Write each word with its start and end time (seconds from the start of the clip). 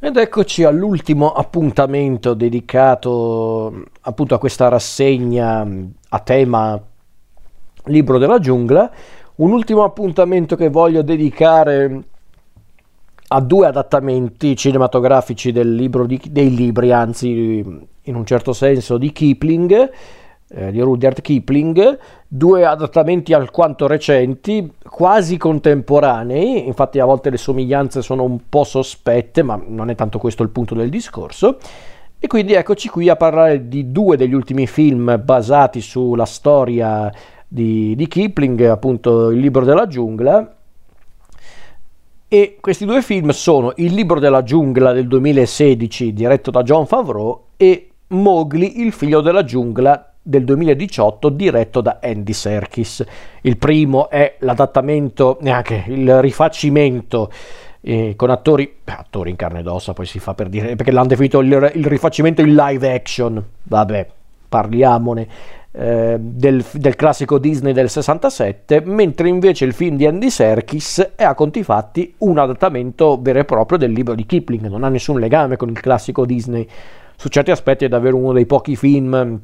Ed 0.00 0.16
eccoci 0.16 0.62
all'ultimo 0.62 1.32
appuntamento 1.32 2.34
dedicato 2.34 3.86
appunto 4.02 4.36
a 4.36 4.38
questa 4.38 4.68
rassegna 4.68 5.66
a 6.10 6.18
tema 6.20 6.80
Libro 7.86 8.18
della 8.18 8.38
giungla. 8.38 8.88
Un 9.36 9.50
ultimo 9.50 9.82
appuntamento 9.82 10.54
che 10.54 10.68
voglio 10.68 11.02
dedicare 11.02 12.02
a 13.26 13.40
due 13.40 13.66
adattamenti 13.66 14.54
cinematografici 14.54 15.50
del 15.50 15.74
libro 15.74 16.06
di, 16.06 16.20
dei 16.30 16.54
libri, 16.54 16.92
anzi 16.92 17.58
in 18.02 18.14
un 18.14 18.24
certo 18.24 18.52
senso 18.52 18.98
di 18.98 19.10
Kipling, 19.10 19.90
eh, 20.50 20.70
di 20.70 20.80
Rudyard 20.80 21.20
Kipling, 21.20 21.98
due 22.26 22.64
adattamenti 22.64 23.32
alquanto 23.32 23.86
recenti, 23.86 24.72
quasi 24.82 25.36
contemporanei, 25.36 26.66
infatti 26.66 26.98
a 26.98 27.04
volte 27.04 27.30
le 27.30 27.36
somiglianze 27.36 28.02
sono 28.02 28.22
un 28.22 28.38
po' 28.48 28.64
sospette, 28.64 29.42
ma 29.42 29.60
non 29.66 29.90
è 29.90 29.94
tanto 29.94 30.18
questo 30.18 30.42
il 30.42 30.48
punto 30.50 30.74
del 30.74 30.88
discorso. 30.88 31.58
E 32.20 32.26
quindi 32.26 32.54
eccoci 32.54 32.88
qui 32.88 33.08
a 33.08 33.14
parlare 33.14 33.68
di 33.68 33.92
due 33.92 34.16
degli 34.16 34.34
ultimi 34.34 34.66
film 34.66 35.20
basati 35.22 35.80
sulla 35.80 36.24
storia 36.24 37.12
di, 37.46 37.94
di 37.94 38.08
Kipling, 38.08 38.60
appunto 38.64 39.30
Il 39.30 39.38
libro 39.38 39.64
della 39.64 39.86
giungla. 39.86 40.56
E 42.30 42.58
questi 42.60 42.84
due 42.84 43.02
film 43.02 43.30
sono 43.30 43.72
Il 43.76 43.94
libro 43.94 44.18
della 44.18 44.42
giungla 44.42 44.92
del 44.92 45.06
2016, 45.06 46.12
diretto 46.12 46.50
da 46.50 46.62
John 46.62 46.86
Favreau, 46.86 47.44
e 47.56 47.90
Mowgli, 48.08 48.80
il 48.80 48.92
figlio 48.92 49.20
della 49.20 49.44
giungla 49.44 50.07
del 50.28 50.44
2018 50.44 51.30
diretto 51.30 51.80
da 51.80 52.00
Andy 52.02 52.34
Serkis. 52.34 53.02
Il 53.40 53.56
primo 53.56 54.10
è 54.10 54.36
l'adattamento, 54.40 55.38
neanche 55.40 55.84
il 55.86 56.20
rifacimento 56.20 57.32
eh, 57.80 58.12
con 58.14 58.28
attori, 58.28 58.76
attori 58.84 59.30
in 59.30 59.36
carne 59.36 59.60
ed 59.60 59.66
ossa, 59.66 59.94
poi 59.94 60.04
si 60.04 60.18
fa 60.18 60.34
per 60.34 60.50
dire, 60.50 60.76
perché 60.76 60.92
l'hanno 60.92 61.06
definito 61.06 61.40
il, 61.40 61.70
il 61.76 61.86
rifacimento 61.86 62.42
in 62.42 62.54
live 62.54 62.92
action, 62.92 63.42
vabbè, 63.62 64.06
parliamone, 64.50 65.28
eh, 65.72 66.16
del, 66.20 66.62
del, 66.72 66.94
classico 66.94 67.38
Disney 67.38 67.72
del 67.72 67.88
67, 67.88 68.82
mentre 68.84 69.30
invece 69.30 69.64
il 69.64 69.72
film 69.72 69.96
di 69.96 70.04
Andy 70.04 70.28
Serkis 70.28 71.12
è 71.16 71.24
a 71.24 71.34
conti 71.34 71.62
fatti 71.62 72.12
un 72.18 72.36
adattamento 72.36 73.18
vero 73.18 73.38
e 73.38 73.44
proprio 73.46 73.78
del 73.78 73.92
libro 73.92 74.14
di 74.14 74.26
Kipling, 74.26 74.66
non 74.66 74.84
ha 74.84 74.90
nessun 74.90 75.18
legame 75.18 75.56
con 75.56 75.70
il 75.70 75.80
classico 75.80 76.26
Disney. 76.26 76.68
Su 77.16 77.28
certi 77.28 77.50
aspetti 77.50 77.86
è 77.86 77.88
davvero 77.88 78.16
uno 78.18 78.32
dei 78.34 78.44
pochi 78.44 78.76
film 78.76 79.40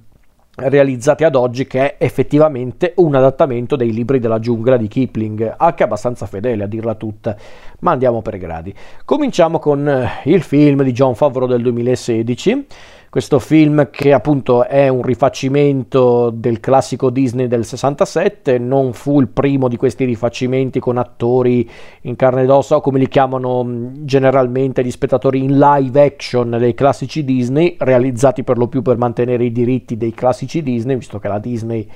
realizzati 0.57 1.25
ad 1.25 1.35
oggi 1.35 1.67
che 1.67 1.97
è 1.97 2.05
effettivamente 2.05 2.93
un 2.97 3.15
adattamento 3.15 3.77
dei 3.77 3.93
libri 3.93 4.19
della 4.19 4.39
giungla 4.39 4.77
di 4.77 4.89
Kipling, 4.89 5.55
anche 5.57 5.83
abbastanza 5.83 6.27
fedele 6.27 6.65
a 6.65 6.67
dirla 6.67 6.95
tutta, 6.95 7.37
ma 7.81 7.93
andiamo 7.93 8.23
per 8.23 8.39
gradi. 8.39 8.75
Cominciamo 9.05 9.59
con 9.59 9.89
eh, 9.89 10.09
il 10.25 10.43
film 10.43 10.83
di 10.83 10.93
John 10.93 11.15
Favreau 11.15 11.49
del 11.49 11.63
2016 11.63 12.67
questo 13.15 13.39
film 13.39 13.91
che 13.93 14.13
appunto 14.13 14.67
è 14.67 14.89
un 14.89 15.03
rifacimento 15.03 16.31
del 16.31 16.59
classico 16.59 17.11
Disney 17.11 17.47
del 17.47 17.65
67, 17.65 18.59
non 18.59 18.93
fu 18.93 19.21
il 19.21 19.29
primo 19.29 19.69
di 19.69 19.77
questi 19.77 20.05
rifacimenti 20.05 20.81
con 20.81 20.99
attori 20.99 21.71
in 22.01 22.17
carne 22.17 22.43
ed 22.43 22.51
ossa 22.51 22.75
o 22.75 22.81
come 22.81 22.99
li 22.99 23.07
chiamano 23.07 23.93
generalmente 24.01 24.83
gli 24.83 24.91
spettatori 24.91 25.45
in 25.45 25.61
live 25.61 26.03
action 26.03 26.57
dei 26.59 26.75
classici 26.75 27.25
Disney, 27.25 27.77
realizzati 27.79 28.43
per 28.43 28.59
lo 28.59 28.67
più 28.67 28.83
per 28.83 28.97
mantenere 28.97 29.45
i 29.45 29.53
diritti 29.53 29.97
dei 29.97 30.13
classici 30.13 30.61
Disney, 30.61 30.97
visto 30.97 31.21
che 31.21 31.29
la 31.29 31.39
Disney 31.39 31.89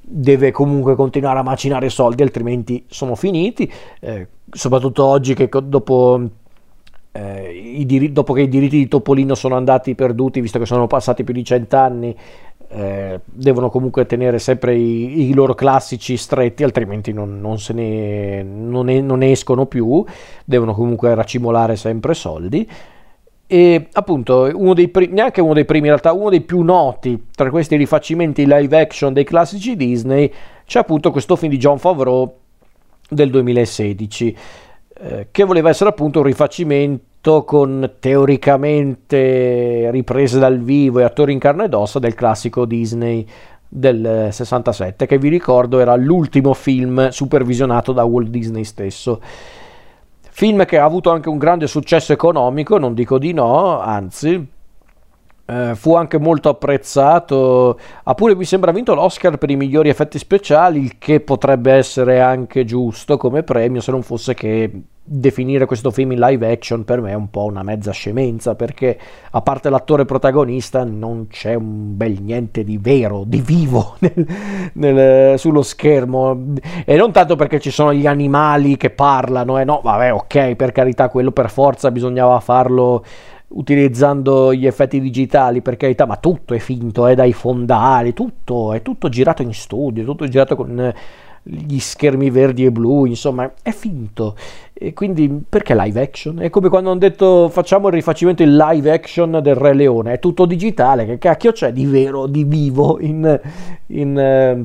deve 0.00 0.52
comunque 0.52 0.94
continuare 0.94 1.40
a 1.40 1.42
macinare 1.42 1.88
soldi, 1.88 2.22
altrimenti 2.22 2.84
sono 2.86 3.16
finiti, 3.16 3.68
eh, 3.98 4.28
soprattutto 4.52 5.04
oggi 5.04 5.34
che 5.34 5.48
dopo 5.64 6.28
eh, 7.16 7.84
diritti, 7.86 8.12
dopo 8.12 8.32
che 8.32 8.42
i 8.42 8.48
diritti 8.48 8.76
di 8.76 8.88
Topolino 8.88 9.36
sono 9.36 9.54
andati 9.54 9.94
perduti, 9.94 10.40
visto 10.40 10.58
che 10.58 10.66
sono 10.66 10.88
passati 10.88 11.22
più 11.22 11.32
di 11.32 11.44
cent'anni, 11.44 12.16
eh, 12.68 13.20
devono 13.24 13.70
comunque 13.70 14.04
tenere 14.04 14.40
sempre 14.40 14.74
i, 14.74 15.28
i, 15.28 15.32
loro 15.32 15.54
classici 15.54 16.16
stretti, 16.16 16.64
altrimenti 16.64 17.12
non, 17.12 17.40
non, 17.40 17.56
ne, 17.72 18.42
non, 18.42 18.86
ne, 18.86 19.00
non 19.00 19.22
escono 19.22 19.66
più, 19.66 20.04
devono 20.44 20.74
comunque 20.74 21.14
racimolare 21.14 21.76
sempre 21.76 22.14
soldi. 22.14 22.68
E 23.46 23.88
appunto, 23.92 24.50
uno 24.52 24.74
dei 24.74 24.88
primi, 24.88 25.12
neanche 25.12 25.40
uno 25.40 25.54
dei 25.54 25.64
primi, 25.64 25.86
in 25.86 25.92
realtà 25.92 26.12
uno 26.12 26.30
dei 26.30 26.40
più 26.40 26.62
noti 26.62 27.26
tra 27.32 27.48
questi 27.50 27.76
rifacimenti 27.76 28.44
live 28.44 28.80
action 28.80 29.12
dei 29.12 29.24
classici 29.24 29.76
Disney, 29.76 30.32
c'è 30.66 30.80
appunto 30.80 31.12
questo 31.12 31.36
film 31.36 31.52
di 31.52 31.58
John 31.58 31.78
Favreau 31.78 32.34
del 33.08 33.30
2016. 33.30 34.36
Eh, 34.96 35.28
che 35.30 35.44
voleva 35.44 35.68
essere 35.68 35.90
appunto 35.90 36.20
un 36.20 36.24
rifacimento 36.24 37.12
con 37.44 37.94
teoricamente 37.98 39.90
riprese 39.90 40.38
dal 40.38 40.58
vivo 40.58 40.98
e 40.98 41.04
attori 41.04 41.32
in 41.32 41.38
carne 41.38 41.64
ed 41.64 41.74
ossa 41.74 41.98
del 41.98 42.14
classico 42.14 42.66
Disney 42.66 43.26
del 43.66 44.28
67, 44.30 45.06
che 45.06 45.18
vi 45.18 45.28
ricordo 45.28 45.80
era 45.80 45.96
l'ultimo 45.96 46.54
film 46.54 47.08
supervisionato 47.08 47.92
da 47.92 48.04
Walt 48.04 48.28
Disney 48.28 48.64
stesso. 48.64 49.20
Film 50.30 50.64
che 50.64 50.78
ha 50.78 50.84
avuto 50.84 51.10
anche 51.10 51.28
un 51.28 51.38
grande 51.38 51.66
successo 51.66 52.12
economico, 52.12 52.78
non 52.78 52.94
dico 52.94 53.18
di 53.18 53.32
no, 53.32 53.80
anzi, 53.80 54.46
eh, 55.46 55.72
fu 55.74 55.94
anche 55.94 56.18
molto 56.18 56.48
apprezzato, 56.48 57.78
ha 58.02 58.14
pure 58.14 58.36
mi 58.36 58.44
sembra 58.44 58.70
vinto 58.70 58.94
l'Oscar 58.94 59.38
per 59.38 59.50
i 59.50 59.56
migliori 59.56 59.88
effetti 59.88 60.18
speciali, 60.18 60.80
il 60.80 60.98
che 60.98 61.20
potrebbe 61.20 61.72
essere 61.72 62.20
anche 62.20 62.64
giusto 62.64 63.16
come 63.16 63.42
premio 63.42 63.80
se 63.80 63.90
non 63.90 64.02
fosse 64.02 64.34
che 64.34 64.70
definire 65.06 65.66
questo 65.66 65.90
film 65.90 66.12
in 66.12 66.18
live 66.18 66.50
action 66.50 66.82
per 66.82 67.02
me 67.02 67.10
è 67.10 67.14
un 67.14 67.28
po' 67.28 67.44
una 67.44 67.62
mezza 67.62 67.92
scemenza 67.92 68.54
perché 68.54 68.98
a 69.30 69.42
parte 69.42 69.68
l'attore 69.68 70.06
protagonista 70.06 70.82
non 70.82 71.26
c'è 71.28 71.52
un 71.52 71.94
bel 71.94 72.22
niente 72.22 72.64
di 72.64 72.78
vero, 72.78 73.24
di 73.26 73.42
vivo 73.42 73.96
nel, 74.00 74.26
nel, 74.74 75.38
sullo 75.38 75.62
schermo. 75.62 76.54
E 76.86 76.96
non 76.96 77.12
tanto 77.12 77.36
perché 77.36 77.60
ci 77.60 77.70
sono 77.70 77.92
gli 77.92 78.06
animali 78.06 78.78
che 78.78 78.90
parlano, 78.90 79.58
eh 79.58 79.64
no, 79.64 79.80
vabbè 79.82 80.12
ok 80.12 80.54
per 80.54 80.72
carità 80.72 81.08
quello 81.10 81.32
per 81.32 81.50
forza 81.50 81.90
bisognava 81.90 82.40
farlo 82.40 83.04
utilizzando 83.48 84.54
gli 84.54 84.66
effetti 84.66 85.00
digitali, 85.00 85.60
per 85.60 85.76
carità, 85.76 86.06
ma 86.06 86.16
tutto 86.16 86.54
è 86.54 86.58
finto, 86.58 87.06
è 87.06 87.14
dai 87.14 87.32
fondali, 87.32 88.12
tutto, 88.12 88.72
è 88.72 88.82
tutto 88.82 89.08
girato 89.08 89.42
in 89.42 89.52
studio, 89.52 90.04
tutto 90.04 90.26
girato 90.26 90.56
con 90.56 90.80
eh, 90.80 90.94
gli 91.46 91.78
schermi 91.78 92.30
verdi 92.30 92.64
e 92.64 92.72
blu, 92.72 93.04
insomma, 93.04 93.52
è 93.62 93.70
finto. 93.70 94.34
E 94.72 94.92
quindi 94.94 95.42
perché 95.46 95.74
live 95.76 96.00
action? 96.00 96.40
È 96.40 96.50
come 96.50 96.68
quando 96.68 96.90
hanno 96.90 96.98
detto 96.98 97.48
facciamo 97.48 97.88
il 97.88 97.94
rifacimento 97.94 98.42
in 98.42 98.56
live 98.56 98.90
action 98.90 99.38
del 99.42 99.54
Re 99.54 99.74
Leone, 99.74 100.14
è 100.14 100.18
tutto 100.18 100.46
digitale, 100.46 101.04
che 101.04 101.18
cacchio 101.18 101.52
c'è 101.52 101.72
di 101.72 101.84
vero, 101.84 102.26
di 102.26 102.44
vivo 102.44 102.98
in, 103.00 103.40
in, 103.88 104.18
eh, 104.18 104.64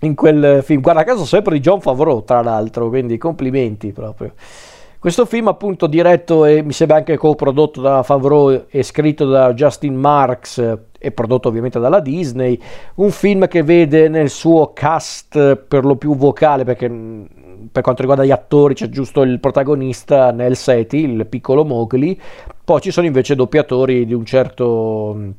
in 0.00 0.14
quel 0.14 0.62
film? 0.62 0.82
Guarda 0.82 1.02
caso 1.04 1.24
sempre 1.24 1.54
di 1.54 1.60
John 1.60 1.80
Favreau, 1.80 2.22
tra 2.24 2.42
l'altro, 2.42 2.88
quindi 2.88 3.16
complimenti 3.16 3.92
proprio. 3.92 4.32
Questo 4.98 5.24
film 5.24 5.48
appunto 5.48 5.88
diretto 5.88 6.44
e 6.44 6.62
mi 6.62 6.72
sembra 6.72 6.98
anche 6.98 7.16
co-prodotto 7.16 7.80
da 7.80 8.04
Favreau 8.04 8.66
e 8.68 8.82
scritto 8.84 9.24
da 9.24 9.52
Justin 9.52 9.96
Marks 9.96 10.78
e 11.02 11.10
prodotto 11.10 11.48
ovviamente 11.48 11.80
dalla 11.80 11.98
Disney, 11.98 12.56
un 12.96 13.10
film 13.10 13.48
che 13.48 13.64
vede 13.64 14.08
nel 14.08 14.30
suo 14.30 14.72
cast 14.72 15.56
per 15.56 15.84
lo 15.84 15.96
più 15.96 16.14
vocale 16.14 16.62
perché 16.62 16.88
mm, 16.88 17.24
per 17.72 17.82
quanto 17.82 18.02
riguarda 18.02 18.24
gli 18.24 18.30
attori 18.30 18.74
c'è 18.74 18.88
giusto 18.88 19.22
il 19.22 19.40
protagonista 19.40 20.30
Nel 20.30 20.56
Seti, 20.56 20.98
il 20.98 21.26
piccolo 21.26 21.64
Mowgli, 21.64 22.16
poi 22.64 22.80
ci 22.80 22.92
sono 22.92 23.06
invece 23.06 23.34
doppiatori 23.34 24.06
di 24.06 24.14
un 24.14 24.24
certo 24.24 25.14
mm, 25.16 25.30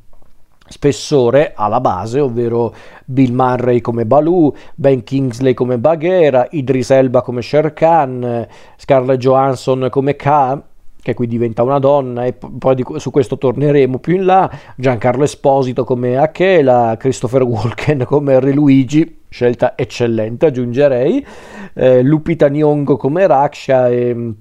spessore 0.68 1.52
alla 1.56 1.80
base, 1.80 2.20
ovvero 2.20 2.74
Bill 3.06 3.32
Murray 3.32 3.80
come 3.80 4.04
Baloo, 4.04 4.54
Ben 4.74 5.02
Kingsley 5.02 5.54
come 5.54 5.78
Baghera, 5.78 6.46
Idris 6.50 6.90
Elba 6.90 7.22
come 7.22 7.40
Sher 7.40 7.72
Khan, 7.72 8.46
Scarlett 8.76 9.18
Johansson 9.18 9.88
come 9.90 10.14
K, 10.16 10.58
che 11.04 11.12
qui 11.12 11.26
diventa 11.26 11.62
una 11.62 11.78
donna, 11.78 12.24
e 12.24 12.32
poi 12.32 12.74
di, 12.74 12.82
su 12.96 13.10
questo 13.10 13.36
torneremo 13.36 13.98
più 13.98 14.14
in 14.14 14.24
là, 14.24 14.50
Giancarlo 14.74 15.22
Esposito 15.22 15.84
come 15.84 16.16
Achela, 16.16 16.96
Christopher 16.98 17.42
Walken 17.42 18.06
come 18.06 18.32
Harry 18.32 18.54
Luigi, 18.54 19.20
scelta 19.28 19.76
eccellente 19.76 20.46
aggiungerei, 20.46 21.26
eh, 21.74 22.02
Lupita 22.02 22.48
Nyong'o 22.48 22.96
come 22.96 23.26
Raksha 23.26 23.90
e, 23.90 24.32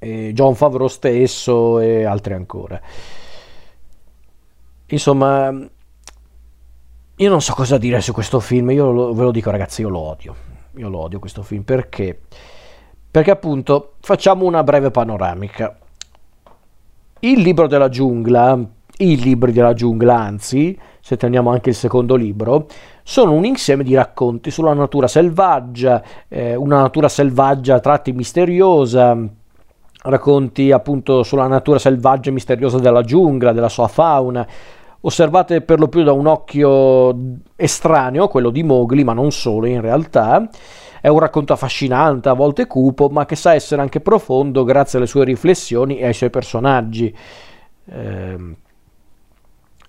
e 0.00 0.32
John 0.32 0.56
Favreau 0.56 0.88
stesso 0.88 1.78
e 1.78 2.02
altri 2.02 2.34
ancora. 2.34 2.80
Insomma, 4.86 5.56
io 7.14 7.30
non 7.30 7.40
so 7.40 7.54
cosa 7.54 7.78
dire 7.78 8.00
su 8.00 8.12
questo 8.12 8.40
film, 8.40 8.72
io 8.72 8.90
lo, 8.90 9.14
ve 9.14 9.22
lo 9.22 9.30
dico 9.30 9.52
ragazzi, 9.52 9.82
io 9.82 9.90
lo 9.90 10.00
odio, 10.00 10.34
io 10.74 10.88
lo 10.88 10.98
odio 10.98 11.20
questo 11.20 11.44
film. 11.44 11.62
Perché? 11.62 12.18
Perché 13.12 13.30
appunto 13.30 13.96
facciamo 14.00 14.46
una 14.46 14.62
breve 14.62 14.90
panoramica. 14.90 15.76
Il 17.20 17.42
libro 17.42 17.66
della 17.66 17.90
giungla, 17.90 18.58
i 18.96 19.20
libri 19.20 19.52
della 19.52 19.74
giungla 19.74 20.18
anzi, 20.18 20.78
se 20.98 21.18
teniamo 21.18 21.50
anche 21.50 21.68
il 21.68 21.74
secondo 21.74 22.14
libro, 22.14 22.68
sono 23.02 23.32
un 23.32 23.44
insieme 23.44 23.84
di 23.84 23.94
racconti 23.94 24.50
sulla 24.50 24.72
natura 24.72 25.08
selvaggia, 25.08 26.02
eh, 26.26 26.54
una 26.54 26.80
natura 26.80 27.08
selvaggia 27.08 27.74
a 27.74 27.80
tratti 27.80 28.12
misteriosa, 28.12 29.14
racconti 30.04 30.72
appunto 30.72 31.22
sulla 31.22 31.46
natura 31.46 31.78
selvaggia 31.78 32.30
e 32.30 32.32
misteriosa 32.32 32.78
della 32.78 33.02
giungla, 33.02 33.52
della 33.52 33.68
sua 33.68 33.88
fauna, 33.88 34.46
osservate 35.02 35.60
per 35.60 35.80
lo 35.80 35.88
più 35.88 36.02
da 36.02 36.12
un 36.12 36.26
occhio 36.28 37.14
estraneo, 37.56 38.28
quello 38.28 38.48
di 38.48 38.62
Mowgli, 38.62 39.04
ma 39.04 39.12
non 39.12 39.32
solo 39.32 39.66
in 39.66 39.82
realtà. 39.82 40.48
È 41.02 41.08
un 41.08 41.18
racconto 41.18 41.52
affascinante, 41.52 42.28
a 42.28 42.32
volte 42.32 42.68
cupo, 42.68 43.08
ma 43.08 43.26
che 43.26 43.34
sa 43.34 43.54
essere 43.54 43.82
anche 43.82 43.98
profondo 43.98 44.62
grazie 44.62 44.98
alle 44.98 45.08
sue 45.08 45.24
riflessioni 45.24 45.98
e 45.98 46.06
ai 46.06 46.14
suoi 46.14 46.30
personaggi. 46.30 47.12
Eh, 47.86 48.56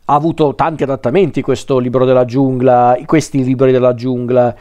ha 0.06 0.16
avuto 0.16 0.56
tanti 0.56 0.82
adattamenti 0.82 1.44
questo 1.44 1.78
libro 1.78 2.04
della 2.04 2.26
giungla, 2.26 2.98
questi 3.06 3.44
libri 3.44 3.72
della 3.72 3.94
giungla 3.94 4.56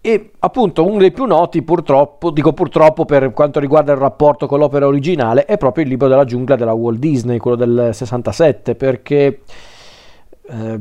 e 0.00 0.30
appunto 0.38 0.86
uno 0.86 0.98
dei 0.98 1.10
più 1.10 1.24
noti 1.24 1.62
purtroppo, 1.62 2.30
dico 2.30 2.52
purtroppo 2.52 3.04
per 3.04 3.32
quanto 3.32 3.58
riguarda 3.58 3.90
il 3.92 3.98
rapporto 3.98 4.46
con 4.46 4.60
l'opera 4.60 4.86
originale, 4.86 5.44
è 5.44 5.58
proprio 5.58 5.82
il 5.82 5.90
libro 5.90 6.06
della 6.06 6.24
giungla 6.24 6.54
della 6.54 6.72
Walt 6.72 7.00
Disney, 7.00 7.38
quello 7.38 7.56
del 7.56 7.90
67, 7.92 8.76
perché... 8.76 9.40
Eh, 10.48 10.80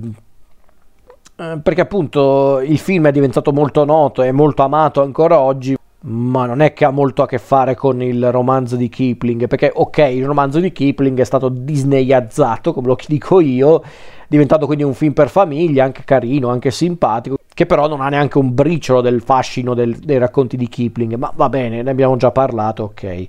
perché 1.35 1.81
appunto 1.81 2.59
il 2.59 2.77
film 2.77 3.07
è 3.07 3.11
diventato 3.11 3.51
molto 3.51 3.83
noto 3.85 4.21
e 4.21 4.31
molto 4.31 4.61
amato 4.61 5.01
ancora 5.01 5.39
oggi, 5.39 5.75
ma 6.03 6.45
non 6.45 6.61
è 6.61 6.73
che 6.73 6.85
ha 6.85 6.89
molto 6.89 7.21
a 7.21 7.27
che 7.27 7.37
fare 7.37 7.75
con 7.75 8.01
il 8.01 8.31
romanzo 8.31 8.75
di 8.75 8.89
Kipling, 8.89 9.47
perché 9.47 9.71
ok, 9.73 9.97
il 9.97 10.25
romanzo 10.25 10.59
di 10.59 10.71
Kipling 10.71 11.19
è 11.19 11.23
stato 11.23 11.49
disneyazzato, 11.49 12.73
come 12.73 12.87
lo 12.87 12.97
dico 13.07 13.39
io, 13.39 13.83
diventato 14.27 14.65
quindi 14.65 14.83
un 14.83 14.93
film 14.93 15.13
per 15.13 15.29
famiglia, 15.29 15.83
anche 15.83 16.03
carino, 16.03 16.49
anche 16.49 16.71
simpatico, 16.71 17.37
che 17.53 17.65
però 17.65 17.87
non 17.87 18.01
ha 18.01 18.09
neanche 18.09 18.37
un 18.37 18.53
briciolo 18.53 19.01
del 19.01 19.21
fascino 19.21 19.73
del, 19.73 19.95
dei 19.97 20.17
racconti 20.17 20.57
di 20.57 20.67
Kipling, 20.67 21.15
ma 21.15 21.31
va 21.35 21.49
bene, 21.49 21.81
ne 21.81 21.89
abbiamo 21.89 22.17
già 22.17 22.31
parlato, 22.31 22.83
ok. 22.83 23.27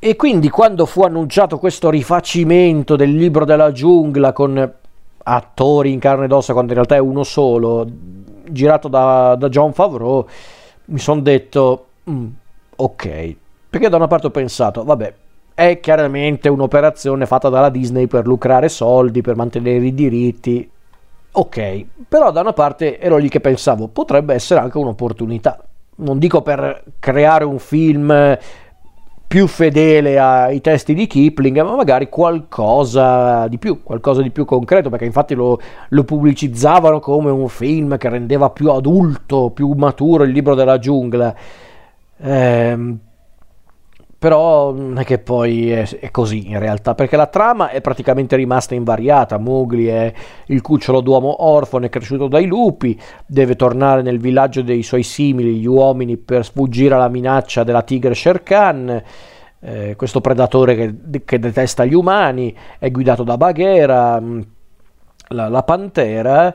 E 0.00 0.14
quindi 0.14 0.48
quando 0.48 0.86
fu 0.86 1.02
annunciato 1.02 1.58
questo 1.58 1.90
rifacimento 1.90 2.94
del 2.94 3.14
libro 3.14 3.44
della 3.44 3.72
giungla 3.72 4.32
con 4.32 4.72
attori 5.28 5.92
in 5.92 5.98
carne 5.98 6.24
ed 6.24 6.32
ossa, 6.32 6.52
quando 6.52 6.70
in 6.72 6.78
realtà 6.78 6.96
è 6.96 7.00
uno 7.00 7.22
solo, 7.22 7.86
girato 8.50 8.88
da, 8.88 9.36
da 9.36 9.48
John 9.48 9.72
Favreau, 9.72 10.26
mi 10.86 10.98
sono 10.98 11.20
detto, 11.20 11.86
mm, 12.10 12.26
ok, 12.76 13.36
perché 13.70 13.88
da 13.88 13.96
una 13.96 14.06
parte 14.06 14.28
ho 14.28 14.30
pensato, 14.30 14.84
vabbè, 14.84 15.14
è 15.54 15.80
chiaramente 15.80 16.48
un'operazione 16.48 17.26
fatta 17.26 17.48
dalla 17.48 17.68
Disney 17.68 18.06
per 18.06 18.26
lucrare 18.26 18.68
soldi, 18.68 19.22
per 19.22 19.36
mantenere 19.36 19.84
i 19.84 19.94
diritti. 19.94 20.70
Ok, 21.32 21.84
però 22.08 22.30
da 22.30 22.40
una 22.40 22.52
parte 22.52 22.98
ero 22.98 23.16
lì 23.16 23.28
che 23.28 23.40
pensavo, 23.40 23.88
potrebbe 23.88 24.34
essere 24.34 24.60
anche 24.60 24.78
un'opportunità. 24.78 25.62
Non 25.96 26.18
dico 26.18 26.42
per 26.42 26.84
creare 27.00 27.44
un 27.44 27.58
film 27.58 28.38
più 29.28 29.46
fedele 29.46 30.18
ai 30.18 30.62
testi 30.62 30.94
di 30.94 31.06
Kipling, 31.06 31.60
ma 31.60 31.76
magari 31.76 32.08
qualcosa 32.08 33.46
di 33.46 33.58
più, 33.58 33.82
qualcosa 33.82 34.22
di 34.22 34.30
più 34.30 34.46
concreto, 34.46 34.88
perché 34.88 35.04
infatti 35.04 35.34
lo, 35.34 35.60
lo, 35.90 36.04
pubblicizzavano 36.04 36.98
come 36.98 37.30
un 37.30 37.46
film 37.48 37.98
che 37.98 38.08
rendeva 38.08 38.48
più 38.48 38.70
adulto, 38.70 39.50
più 39.50 39.70
maturo 39.72 40.24
il 40.24 40.30
libro 40.30 40.54
della 40.54 40.78
giungla. 40.78 41.34
Eh, 42.16 42.96
però 44.18 44.72
non 44.72 44.98
è 44.98 45.04
che 45.04 45.20
poi 45.20 45.70
è, 45.70 45.88
è, 46.00 46.10
così 46.10 46.48
in 46.48 46.58
realtà, 46.58 46.96
perché 46.96 47.16
la 47.16 47.28
trama 47.28 47.70
è 47.70 47.80
praticamente 47.80 48.34
rimasta 48.34 48.74
invariata. 48.74 49.38
Mowgli 49.38 49.86
è 49.86 50.12
il 50.46 50.60
cucciolo 50.60 51.00
d'uomo 51.00 51.44
orfano, 51.44 51.88
cresciuto 51.88 52.26
dai 52.26 52.46
lupi, 52.46 53.00
deve 53.26 53.54
tornare 53.54 54.02
nel 54.02 54.18
villaggio 54.18 54.62
dei 54.62 54.82
suoi 54.82 55.04
simili, 55.04 55.54
gli 55.54 55.66
uomini, 55.66 56.16
per 56.16 56.44
sfuggire 56.44 56.96
alla 56.96 57.08
minaccia 57.08 57.62
della 57.62 57.82
tigre 57.82 58.14
Sher 58.14 58.42
Khan. 58.42 59.02
Eh, 59.60 59.94
questo 59.96 60.20
predatore 60.20 60.74
che, 60.74 61.22
che, 61.24 61.38
detesta 61.38 61.84
gli 61.84 61.94
umani, 61.94 62.52
è 62.80 62.90
guidato 62.90 63.22
da 63.22 63.36
Baghera, 63.36 64.20
mm, 64.20 64.40
la, 65.28 65.48
la 65.48 65.62
pantera, 65.62 66.52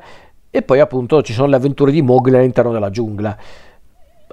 e 0.49 0.61
poi 0.63 0.81
appunto 0.81 1.21
ci 1.21 1.31
sono 1.31 1.47
le 1.47 1.55
avventure 1.55 1.91
di 1.93 2.01
Mowgli 2.01 2.35
all'interno 2.35 2.73
della 2.73 2.89
giungla. 2.89 3.37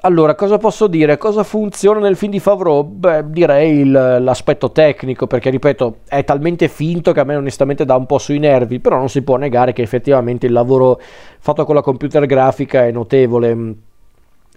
Allora, 0.03 0.35
cosa 0.35 0.57
posso 0.57 0.87
dire? 0.87 1.19
Cosa 1.19 1.43
funziona 1.43 2.01
nel 2.01 2.17
film 2.17 2.33
di 2.33 2.41
Favreau? 2.41 2.85
Beh, 2.85 3.31
direi 3.31 3.81
il, 3.81 3.91
l'aspetto 3.91 4.73
tecnico, 4.73 5.27
perché 5.27 5.51
ripeto, 5.51 5.99
è 6.09 6.25
talmente 6.25 6.69
finto 6.69 7.13
che 7.13 7.21
a 7.21 7.25
me 7.25 7.37
onestamente 7.37 7.85
dà 7.85 7.97
un 7.97 8.07
po' 8.07 8.17
sui 8.17 8.39
nervi, 8.39 8.81
però 8.81 8.97
non 8.97 9.11
si 9.11 9.21
può 9.21 9.37
negare 9.37 9.75
che 9.75 9.83
effettivamente 9.83 10.47
il 10.47 10.53
lavoro 10.53 10.99
fatto 11.39 11.67
con 11.67 11.75
la 11.75 11.83
computer 11.83 12.25
grafica 12.25 12.87
è 12.87 12.91
notevole. 12.91 13.75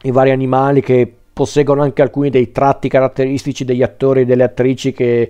I 0.04 0.12
vari 0.12 0.31
animali 0.31 0.80
che 0.80 1.13
posseggono 1.34 1.81
anche 1.81 2.01
alcuni 2.01 2.30
dei 2.30 2.51
tratti 2.54 2.88
caratteristici 2.88 3.66
degli 3.66 3.84
attori 3.84 4.22
e 4.22 4.25
delle 4.25 4.44
attrici 4.44 4.94
che 4.94 5.30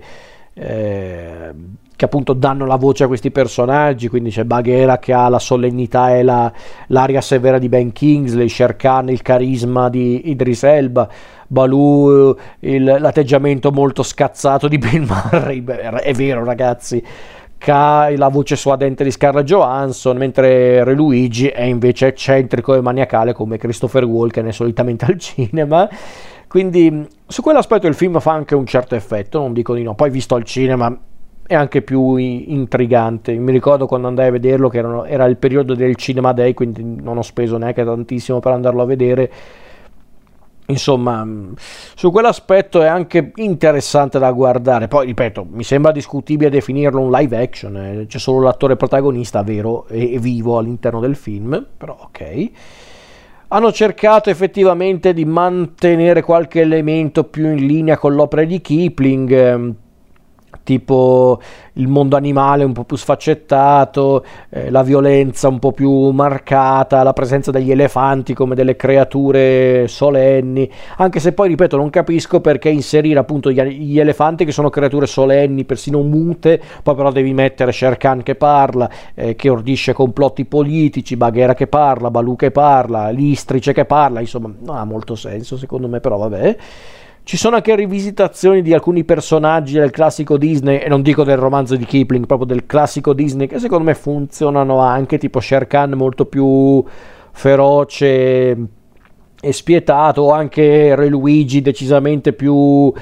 eh, 0.54 1.52
che 1.96 2.04
appunto 2.04 2.32
danno 2.32 2.66
la 2.66 2.76
voce 2.76 3.04
a 3.04 3.06
questi 3.06 3.30
personaggi, 3.30 4.08
quindi 4.08 4.30
c'è 4.30 4.44
Baghera 4.44 4.98
che 4.98 5.12
ha 5.12 5.28
la 5.28 5.38
solennità 5.38 6.16
e 6.16 6.22
la, 6.22 6.52
l'aria 6.88 7.20
severa 7.20 7.58
di 7.58 7.68
Ben 7.68 7.92
Kingsley, 7.92 8.48
Sher 8.48 8.76
Khan 8.76 9.08
il 9.10 9.22
carisma 9.22 9.88
di 9.88 10.30
Idris 10.30 10.64
Elba, 10.64 11.08
Baloo 11.46 12.36
il, 12.60 12.84
l'atteggiamecciamento 12.84 13.70
molto 13.70 14.02
scazzato 14.02 14.66
di 14.66 14.78
Bill 14.78 15.06
Murray, 15.06 15.62
è 15.64 16.12
vero 16.12 16.44
ragazzi, 16.44 17.02
Kai 17.64 18.18
la 18.18 18.28
voce 18.28 18.56
suadente 18.56 19.04
di 19.04 19.10
Scarlett 19.10 19.46
Johansson, 19.46 20.18
mentre 20.18 20.84
Re 20.84 20.92
Luigi 20.92 21.46
è 21.46 21.62
invece 21.62 22.08
eccentrico 22.08 22.74
e 22.74 22.82
maniacale 22.82 23.32
come 23.32 23.56
Christopher 23.56 24.04
Walken 24.04 24.44
è 24.44 24.52
solitamente 24.52 25.06
al 25.06 25.18
cinema. 25.18 25.88
Quindi 26.54 27.04
su 27.26 27.42
quell'aspetto 27.42 27.88
il 27.88 27.94
film 27.94 28.20
fa 28.20 28.30
anche 28.30 28.54
un 28.54 28.64
certo 28.64 28.94
effetto, 28.94 29.40
non 29.40 29.52
dico 29.52 29.74
di 29.74 29.82
no. 29.82 29.96
Poi 29.96 30.08
visto 30.08 30.36
al 30.36 30.44
cinema 30.44 30.96
è 31.44 31.52
anche 31.52 31.82
più 31.82 32.14
intrigante. 32.14 33.32
Mi 33.32 33.50
ricordo 33.50 33.88
quando 33.88 34.06
andai 34.06 34.28
a 34.28 34.30
vederlo 34.30 34.68
che 34.68 34.78
erano, 34.78 35.04
era 35.04 35.24
il 35.24 35.36
periodo 35.36 35.74
del 35.74 35.96
Cinema 35.96 36.32
Day, 36.32 36.54
quindi 36.54 36.84
non 36.84 37.18
ho 37.18 37.22
speso 37.22 37.56
neanche 37.56 37.82
tantissimo 37.82 38.38
per 38.38 38.52
andarlo 38.52 38.82
a 38.82 38.84
vedere. 38.84 39.32
Insomma, 40.66 41.26
su 41.56 42.12
quell'aspetto 42.12 42.82
è 42.82 42.86
anche 42.86 43.32
interessante 43.34 44.20
da 44.20 44.30
guardare. 44.30 44.86
Poi, 44.86 45.06
ripeto, 45.06 45.44
mi 45.50 45.64
sembra 45.64 45.90
discutibile 45.90 46.50
definirlo 46.50 47.00
un 47.00 47.10
live 47.10 47.36
action. 47.36 47.76
Eh. 47.76 48.06
C'è 48.06 48.18
solo 48.20 48.44
l'attore 48.44 48.76
protagonista 48.76 49.42
vero 49.42 49.88
e 49.88 50.18
vivo 50.20 50.56
all'interno 50.56 51.00
del 51.00 51.16
film, 51.16 51.66
però 51.76 51.96
ok 52.00 52.50
hanno 53.54 53.70
cercato 53.70 54.30
effettivamente 54.30 55.14
di 55.14 55.24
mantenere 55.24 56.22
qualche 56.22 56.60
elemento 56.60 57.22
più 57.22 57.52
in 57.52 57.64
linea 57.64 57.96
con 57.96 58.12
l'opera 58.12 58.42
di 58.42 58.60
Kipling, 58.60 59.30
ehm, 59.30 59.74
tipo 60.64 61.40
il 61.74 61.88
mondo 61.88 62.16
animale 62.16 62.64
un 62.64 62.72
po' 62.72 62.84
più 62.84 62.96
sfaccettato, 62.96 64.24
eh, 64.48 64.70
la 64.70 64.82
violenza 64.82 65.48
un 65.48 65.58
po' 65.58 65.72
più 65.72 66.10
marcata, 66.10 67.02
la 67.02 67.12
presenza 67.12 67.50
degli 67.50 67.70
elefanti 67.70 68.34
come 68.34 68.54
delle 68.54 68.74
creature 68.74 69.86
solenni, 69.86 70.68
anche 70.96 71.20
se 71.20 71.32
poi 71.32 71.48
ripeto 71.48 71.76
non 71.76 71.90
capisco 71.90 72.40
perché 72.40 72.70
inserire 72.70 73.18
appunto 73.18 73.50
gli, 73.50 73.60
gli 73.60 74.00
elefanti 74.00 74.44
che 74.44 74.52
sono 74.52 74.70
creature 74.70 75.06
solenni, 75.06 75.64
persino 75.64 76.00
mute, 76.00 76.60
poi 76.82 76.94
però 76.94 77.12
devi 77.12 77.32
mettere 77.32 77.72
Sher 77.72 77.96
Khan 77.96 78.22
che 78.22 78.34
parla, 78.34 78.90
eh, 79.14 79.36
che 79.36 79.48
ordisce 79.48 79.92
complotti 79.92 80.44
politici, 80.44 81.16
Baghera 81.16 81.54
che 81.54 81.66
parla, 81.66 82.10
Balù 82.10 82.36
che 82.36 82.50
parla, 82.50 83.10
l'istrice 83.10 83.72
che 83.72 83.84
parla, 83.84 84.20
insomma 84.20 84.52
non 84.60 84.76
ha 84.76 84.84
molto 84.84 85.14
senso 85.14 85.56
secondo 85.56 85.88
me 85.88 86.00
però 86.00 86.16
vabbè. 86.16 86.56
Ci 87.26 87.38
sono 87.38 87.56
anche 87.56 87.74
rivisitazioni 87.74 88.60
di 88.60 88.74
alcuni 88.74 89.02
personaggi 89.02 89.78
del 89.78 89.90
classico 89.90 90.36
Disney, 90.36 90.80
e 90.80 90.88
non 90.88 91.00
dico 91.00 91.24
del 91.24 91.38
romanzo 91.38 91.74
di 91.74 91.86
Kipling, 91.86 92.26
proprio 92.26 92.46
del 92.46 92.66
classico 92.66 93.14
Disney, 93.14 93.46
che 93.46 93.58
secondo 93.58 93.84
me 93.84 93.94
funzionano 93.94 94.80
anche, 94.80 95.16
tipo 95.16 95.40
Sher 95.40 95.66
Khan 95.66 95.92
molto 95.92 96.26
più 96.26 96.84
feroce 97.32 98.56
e 99.40 99.52
spietato, 99.52 100.20
o 100.20 100.32
anche 100.32 100.94
Re 100.94 101.08
Luigi 101.08 101.62
decisamente 101.62 102.34
più 102.34 102.92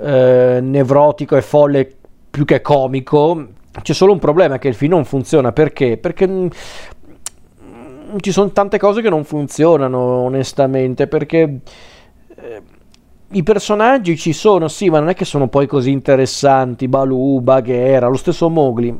eh, 0.00 0.60
nevrotico 0.62 1.36
e 1.36 1.42
folle 1.42 1.92
più 2.30 2.44
che 2.44 2.60
comico. 2.60 3.48
C'è 3.82 3.94
solo 3.94 4.12
un 4.12 4.20
problema 4.20 4.58
che 4.58 4.68
il 4.68 4.74
film 4.74 4.92
non 4.92 5.04
funziona, 5.04 5.50
perché? 5.50 5.96
Perché 5.96 6.28
mm, 6.28 6.46
ci 8.20 8.30
sono 8.30 8.52
tante 8.52 8.78
cose 8.78 9.02
che 9.02 9.10
non 9.10 9.24
funzionano 9.24 9.98
onestamente, 9.98 11.08
perché... 11.08 11.58
Eh, 12.36 12.80
i 13.32 13.42
personaggi 13.42 14.16
ci 14.16 14.32
sono, 14.32 14.68
sì, 14.68 14.90
ma 14.90 14.98
non 14.98 15.08
è 15.08 15.14
che 15.14 15.24
sono 15.24 15.48
poi 15.48 15.66
così 15.66 15.90
interessanti. 15.90 16.88
Baloo, 16.88 17.40
Baghera, 17.40 18.08
lo 18.08 18.16
stesso 18.16 18.48
Mowgli. 18.48 18.94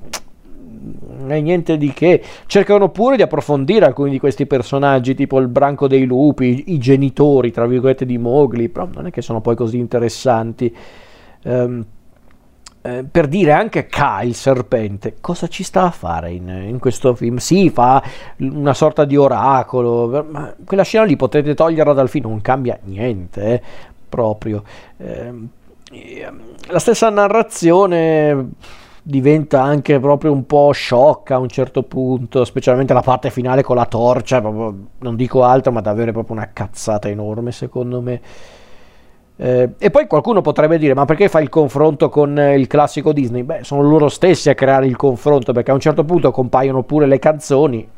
Non 1.18 1.30
è 1.30 1.40
niente 1.40 1.76
di 1.76 1.92
che. 1.92 2.22
Cercano 2.46 2.88
pure 2.90 3.16
di 3.16 3.22
approfondire 3.22 3.84
alcuni 3.84 4.10
di 4.10 4.18
questi 4.18 4.46
personaggi, 4.46 5.14
tipo 5.14 5.38
il 5.38 5.48
branco 5.48 5.86
dei 5.86 6.04
lupi, 6.04 6.64
i 6.72 6.78
genitori, 6.78 7.50
tra 7.50 7.66
virgolette, 7.66 8.06
di 8.06 8.18
Mowgli, 8.18 8.70
però 8.70 8.88
non 8.92 9.06
è 9.06 9.10
che 9.10 9.22
sono 9.22 9.40
poi 9.40 9.54
così 9.54 9.78
interessanti. 9.78 10.74
Um, 11.44 11.84
per 12.82 13.28
dire 13.28 13.52
anche 13.52 13.86
K, 13.86 14.22
il 14.24 14.34
serpente, 14.34 15.14
cosa 15.20 15.46
ci 15.46 15.62
sta 15.62 15.84
a 15.84 15.90
fare 15.92 16.32
in, 16.32 16.48
in, 16.48 16.80
questo 16.80 17.14
film? 17.14 17.36
Sì, 17.36 17.70
fa 17.70 18.02
una 18.38 18.74
sorta 18.74 19.04
di 19.04 19.16
oracolo, 19.16 20.26
ma 20.28 20.52
quella 20.64 20.82
scena 20.82 21.04
lì 21.04 21.14
potete 21.14 21.54
toglierla 21.54 21.92
dal 21.92 22.08
film, 22.08 22.28
non 22.28 22.40
cambia 22.40 22.76
niente. 22.82 23.40
Eh 23.44 23.62
proprio. 24.12 24.62
Eh, 24.98 25.32
la 26.68 26.78
stessa 26.78 27.08
narrazione 27.08 28.50
diventa 29.02 29.62
anche 29.62 29.98
proprio 29.98 30.32
un 30.32 30.44
po' 30.44 30.70
sciocca 30.72 31.36
a 31.36 31.38
un 31.38 31.48
certo 31.48 31.82
punto, 31.82 32.44
specialmente 32.44 32.92
la 32.92 33.00
parte 33.00 33.30
finale 33.30 33.62
con 33.62 33.76
la 33.76 33.86
torcia, 33.86 34.40
proprio, 34.40 34.74
non 34.98 35.16
dico 35.16 35.42
altro, 35.42 35.72
ma 35.72 35.80
davvero 35.80 36.10
è 36.10 36.12
proprio 36.12 36.36
una 36.36 36.50
cazzata 36.52 37.08
enorme 37.08 37.52
secondo 37.52 38.02
me. 38.02 38.20
Eh, 39.36 39.70
e 39.78 39.90
poi 39.90 40.06
qualcuno 40.06 40.42
potrebbe 40.42 40.76
dire: 40.76 40.94
Ma 40.94 41.06
perché 41.06 41.28
fai 41.30 41.42
il 41.42 41.48
confronto 41.48 42.10
con 42.10 42.38
il 42.38 42.66
classico 42.66 43.12
Disney? 43.12 43.42
Beh, 43.42 43.64
sono 43.64 43.82
loro 43.82 44.08
stessi 44.10 44.50
a 44.50 44.54
creare 44.54 44.86
il 44.86 44.96
confronto 44.96 45.52
perché 45.52 45.70
a 45.70 45.74
un 45.74 45.80
certo 45.80 46.04
punto 46.04 46.30
compaiono 46.30 46.82
pure 46.82 47.06
le 47.06 47.18
canzoni 47.18 47.88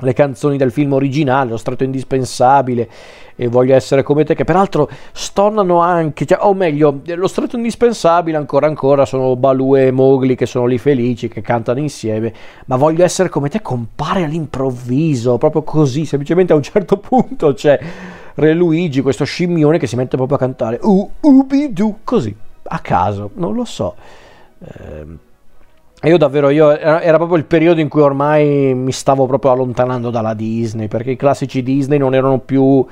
le 0.00 0.12
canzoni 0.12 0.56
del 0.56 0.70
film 0.70 0.92
originale, 0.92 1.50
lo 1.50 1.56
stretto 1.56 1.84
indispensabile 1.84 2.88
e 3.36 3.48
voglio 3.48 3.74
essere 3.74 4.02
come 4.02 4.24
te, 4.24 4.34
che 4.34 4.44
peraltro 4.44 4.88
stonano 5.12 5.80
anche, 5.80 6.24
cioè, 6.24 6.38
o 6.40 6.54
meglio, 6.54 7.00
lo 7.04 7.26
stretto 7.28 7.56
indispensabile 7.56 8.36
ancora 8.36 8.66
ancora 8.66 9.04
sono 9.04 9.36
Balù 9.36 9.76
e 9.76 9.90
Mowgli 9.90 10.34
che 10.34 10.46
sono 10.46 10.66
lì 10.66 10.78
felici, 10.78 11.28
che 11.28 11.42
cantano 11.42 11.78
insieme, 11.78 12.32
ma 12.66 12.76
voglio 12.76 13.04
essere 13.04 13.28
come 13.28 13.48
te 13.48 13.60
compare 13.60 14.24
all'improvviso, 14.24 15.38
proprio 15.38 15.62
così, 15.62 16.06
semplicemente 16.06 16.52
a 16.52 16.56
un 16.56 16.62
certo 16.62 16.96
punto 16.98 17.52
c'è 17.52 17.78
Re 18.34 18.54
Luigi, 18.54 19.02
questo 19.02 19.24
scimmione 19.24 19.78
che 19.78 19.86
si 19.86 19.96
mette 19.96 20.16
proprio 20.16 20.36
a 20.36 20.40
cantare, 20.40 20.78
uh, 20.82 21.10
ubidu, 21.20 21.98
così, 22.04 22.34
a 22.64 22.78
caso, 22.80 23.30
non 23.34 23.54
lo 23.54 23.64
so. 23.64 23.94
Eh, 24.58 25.25
io 26.02 26.18
davvero, 26.18 26.50
io, 26.50 26.78
era 26.78 27.16
proprio 27.16 27.38
il 27.38 27.46
periodo 27.46 27.80
in 27.80 27.88
cui 27.88 28.02
ormai 28.02 28.74
mi 28.74 28.92
stavo 28.92 29.26
proprio 29.26 29.52
allontanando 29.52 30.10
dalla 30.10 30.34
Disney, 30.34 30.88
perché 30.88 31.12
i 31.12 31.16
classici 31.16 31.62
Disney 31.62 31.98
non 31.98 32.14
erano 32.14 32.38
più 32.38 32.84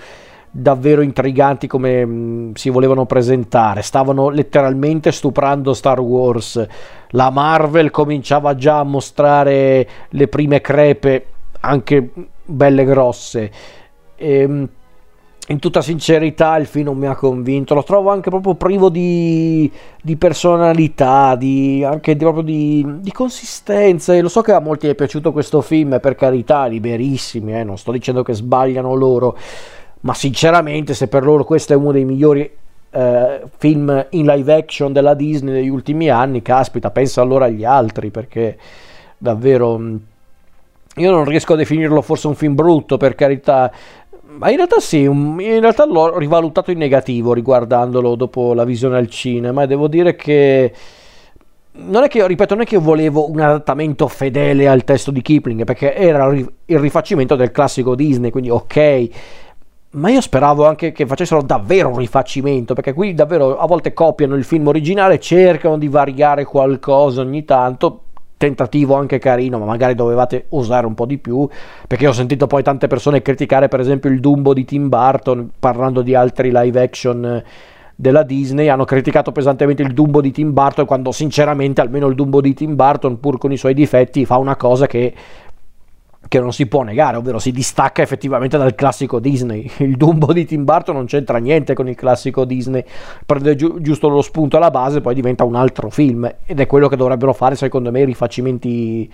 davvero 0.56 1.02
intriganti 1.02 1.66
come 1.66 2.04
mh, 2.04 2.54
si 2.54 2.70
volevano 2.70 3.06
presentare, 3.06 3.82
stavano 3.82 4.28
letteralmente 4.30 5.12
stuprando 5.12 5.74
Star 5.74 6.00
Wars. 6.00 6.64
La 7.10 7.30
Marvel 7.30 7.90
cominciava 7.90 8.54
già 8.54 8.78
a 8.78 8.84
mostrare 8.84 9.88
le 10.08 10.28
prime 10.28 10.60
crepe, 10.60 11.26
anche 11.60 12.10
belle 12.44 12.84
grosse. 12.84 13.50
E, 14.16 14.38
ehm, 14.38 14.68
in 15.48 15.58
tutta 15.58 15.82
sincerità 15.82 16.56
il 16.56 16.66
film 16.66 16.86
non 16.86 16.96
mi 16.96 17.06
ha 17.06 17.14
convinto, 17.14 17.74
lo 17.74 17.82
trovo 17.82 18.10
anche 18.10 18.30
proprio 18.30 18.54
privo 18.54 18.88
di, 18.88 19.70
di 20.00 20.16
personalità, 20.16 21.36
di, 21.36 21.84
anche 21.84 22.16
di, 22.16 22.24
proprio 22.24 22.42
di, 22.42 22.84
di, 23.00 23.12
consistenza. 23.12 24.14
E 24.14 24.22
lo 24.22 24.30
so 24.30 24.40
che 24.40 24.52
a 24.52 24.60
molti 24.60 24.88
è 24.88 24.94
piaciuto 24.94 25.32
questo 25.32 25.60
film, 25.60 25.98
per 26.00 26.14
carità, 26.14 26.64
liberissimi, 26.64 27.54
eh, 27.54 27.64
non 27.64 27.76
sto 27.76 27.92
dicendo 27.92 28.22
che 28.22 28.32
sbagliano 28.32 28.94
loro, 28.94 29.36
ma 30.00 30.14
sinceramente 30.14 30.94
se 30.94 31.08
per 31.08 31.24
loro 31.24 31.44
questo 31.44 31.74
è 31.74 31.76
uno 31.76 31.92
dei 31.92 32.04
migliori 32.06 32.50
eh, 32.90 33.42
film 33.58 34.06
in 34.10 34.24
live 34.24 34.54
action 34.54 34.92
della 34.94 35.14
Disney 35.14 35.52
negli 35.52 35.68
ultimi 35.68 36.08
anni, 36.08 36.40
caspita, 36.40 36.90
pensa 36.90 37.20
allora 37.20 37.44
agli 37.44 37.64
altri, 37.64 38.10
perché 38.10 38.56
davvero... 39.18 39.76
Mm, 39.78 39.96
io 40.98 41.10
non 41.10 41.24
riesco 41.24 41.54
a 41.54 41.56
definirlo 41.56 42.00
forse 42.02 42.28
un 42.28 42.36
film 42.36 42.54
brutto, 42.54 42.96
per 42.98 43.16
carità, 43.16 43.72
ma 44.26 44.50
in 44.50 44.56
realtà 44.56 44.80
sì, 44.80 45.02
in 45.02 45.60
realtà 45.60 45.86
l'ho 45.86 46.18
rivalutato 46.18 46.70
in 46.70 46.78
negativo 46.78 47.32
riguardandolo 47.32 48.14
dopo 48.14 48.54
la 48.54 48.64
visione 48.64 48.96
al 48.96 49.08
cinema 49.08 49.62
e 49.62 49.66
devo 49.66 49.86
dire 49.86 50.16
che 50.16 50.72
non 51.76 52.04
è 52.04 52.08
che 52.08 52.24
ripeto, 52.26 52.54
non 52.54 52.62
è 52.62 52.66
che 52.66 52.74
io 52.74 52.80
volevo 52.80 53.28
un 53.30 53.40
adattamento 53.40 54.06
fedele 54.06 54.68
al 54.68 54.84
testo 54.84 55.10
di 55.10 55.22
Kipling, 55.22 55.64
perché 55.64 55.94
era 55.94 56.26
il 56.26 56.78
rifacimento 56.78 57.34
del 57.34 57.50
classico 57.50 57.94
Disney, 57.94 58.30
quindi 58.30 58.50
ok. 58.50 59.08
Ma 59.90 60.10
io 60.10 60.20
speravo 60.20 60.66
anche 60.66 60.92
che 60.92 61.06
facessero 61.06 61.42
davvero 61.42 61.88
un 61.88 61.98
rifacimento, 61.98 62.74
perché 62.74 62.92
qui 62.92 63.14
davvero 63.14 63.58
a 63.58 63.66
volte 63.66 63.92
copiano 63.92 64.34
il 64.36 64.44
film 64.44 64.66
originale, 64.66 65.20
cercano 65.20 65.78
di 65.78 65.88
variare 65.88 66.44
qualcosa 66.44 67.20
ogni 67.22 67.44
tanto, 67.44 68.03
tentativo 68.44 68.94
anche 68.94 69.18
carino, 69.18 69.58
ma 69.58 69.64
magari 69.64 69.94
dovevate 69.94 70.46
usare 70.50 70.86
un 70.86 70.94
po' 70.94 71.06
di 71.06 71.16
più, 71.16 71.48
perché 71.88 72.06
ho 72.06 72.12
sentito 72.12 72.46
poi 72.46 72.62
tante 72.62 72.86
persone 72.86 73.22
criticare 73.22 73.68
per 73.68 73.80
esempio 73.80 74.10
il 74.10 74.20
Dumbo 74.20 74.52
di 74.52 74.64
Tim 74.66 74.88
Burton, 74.88 75.50
parlando 75.58 76.02
di 76.02 76.14
altri 76.14 76.50
live 76.52 76.82
action 76.82 77.24
eh, 77.24 77.44
della 77.96 78.22
Disney, 78.22 78.68
hanno 78.68 78.84
criticato 78.84 79.32
pesantemente 79.32 79.82
il 79.82 79.94
Dumbo 79.94 80.20
di 80.20 80.30
Tim 80.30 80.52
Burton, 80.52 80.84
quando 80.84 81.10
sinceramente 81.10 81.80
almeno 81.80 82.06
il 82.06 82.14
Dumbo 82.14 82.42
di 82.42 82.52
Tim 82.52 82.74
Burton, 82.74 83.18
pur 83.18 83.38
con 83.38 83.50
i 83.50 83.56
suoi 83.56 83.72
difetti, 83.72 84.26
fa 84.26 84.36
una 84.36 84.56
cosa 84.56 84.86
che 84.86 85.14
che 86.34 86.40
non 86.40 86.52
si 86.52 86.66
può 86.66 86.82
negare, 86.82 87.16
ovvero 87.16 87.38
si 87.38 87.52
distacca 87.52 88.02
effettivamente 88.02 88.58
dal 88.58 88.74
classico 88.74 89.20
Disney. 89.20 89.70
Il 89.78 89.96
Dumbo 89.96 90.32
di 90.32 90.44
Tim 90.44 90.64
Burton 90.64 90.96
non 90.96 91.06
c'entra 91.06 91.38
niente 91.38 91.74
con 91.74 91.88
il 91.88 91.94
classico 91.94 92.44
Disney, 92.44 92.84
prende 93.24 93.54
gi- 93.54 93.74
giusto 93.78 94.08
lo 94.08 94.20
spunto 94.20 94.56
alla 94.56 94.72
base, 94.72 95.00
poi 95.00 95.14
diventa 95.14 95.44
un 95.44 95.54
altro 95.54 95.90
film 95.90 96.28
ed 96.44 96.58
è 96.58 96.66
quello 96.66 96.88
che 96.88 96.96
dovrebbero 96.96 97.32
fare 97.32 97.54
secondo 97.54 97.92
me 97.92 98.00
i 98.00 98.04
rifacimenti 98.04 99.08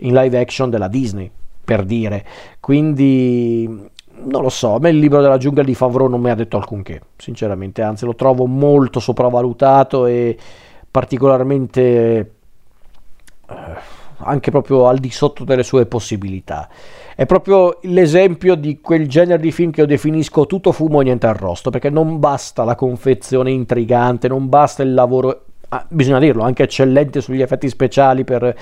in 0.00 0.12
live 0.12 0.36
action 0.36 0.68
della 0.68 0.88
Disney, 0.88 1.30
per 1.64 1.84
dire. 1.84 2.24
Quindi 2.58 3.68
non 4.24 4.42
lo 4.42 4.48
so, 4.48 4.74
a 4.74 4.78
me 4.80 4.90
il 4.90 4.98
libro 4.98 5.20
della 5.20 5.38
giungla 5.38 5.62
di 5.62 5.76
Favreau 5.76 6.08
non 6.08 6.20
mi 6.20 6.30
ha 6.30 6.34
detto 6.34 6.56
alcunché, 6.56 7.02
sinceramente, 7.18 7.82
anzi 7.82 8.04
lo 8.04 8.16
trovo 8.16 8.46
molto 8.46 8.98
sopravvalutato 8.98 10.06
e 10.06 10.36
particolarmente... 10.90 12.32
Anche 14.18 14.50
proprio 14.50 14.86
al 14.86 14.98
di 14.98 15.10
sotto 15.10 15.44
delle 15.44 15.62
sue 15.62 15.86
possibilità. 15.86 16.68
È 17.14 17.26
proprio 17.26 17.78
l'esempio 17.82 18.54
di 18.54 18.80
quel 18.80 19.08
genere 19.08 19.42
di 19.42 19.50
film 19.50 19.72
che 19.72 19.80
io 19.80 19.86
definisco 19.86 20.46
tutto 20.46 20.70
fumo 20.70 21.00
e 21.00 21.04
niente 21.04 21.26
arrosto, 21.26 21.68
perché 21.68 21.90
non 21.90 22.20
basta 22.20 22.62
la 22.62 22.76
confezione 22.76 23.50
intrigante, 23.50 24.28
non 24.28 24.48
basta 24.48 24.84
il 24.84 24.94
lavoro, 24.94 25.44
ah, 25.68 25.84
bisogna 25.88 26.20
dirlo, 26.20 26.44
anche 26.44 26.62
eccellente 26.62 27.20
sugli 27.20 27.42
effetti 27.42 27.68
speciali 27.68 28.22
per, 28.22 28.56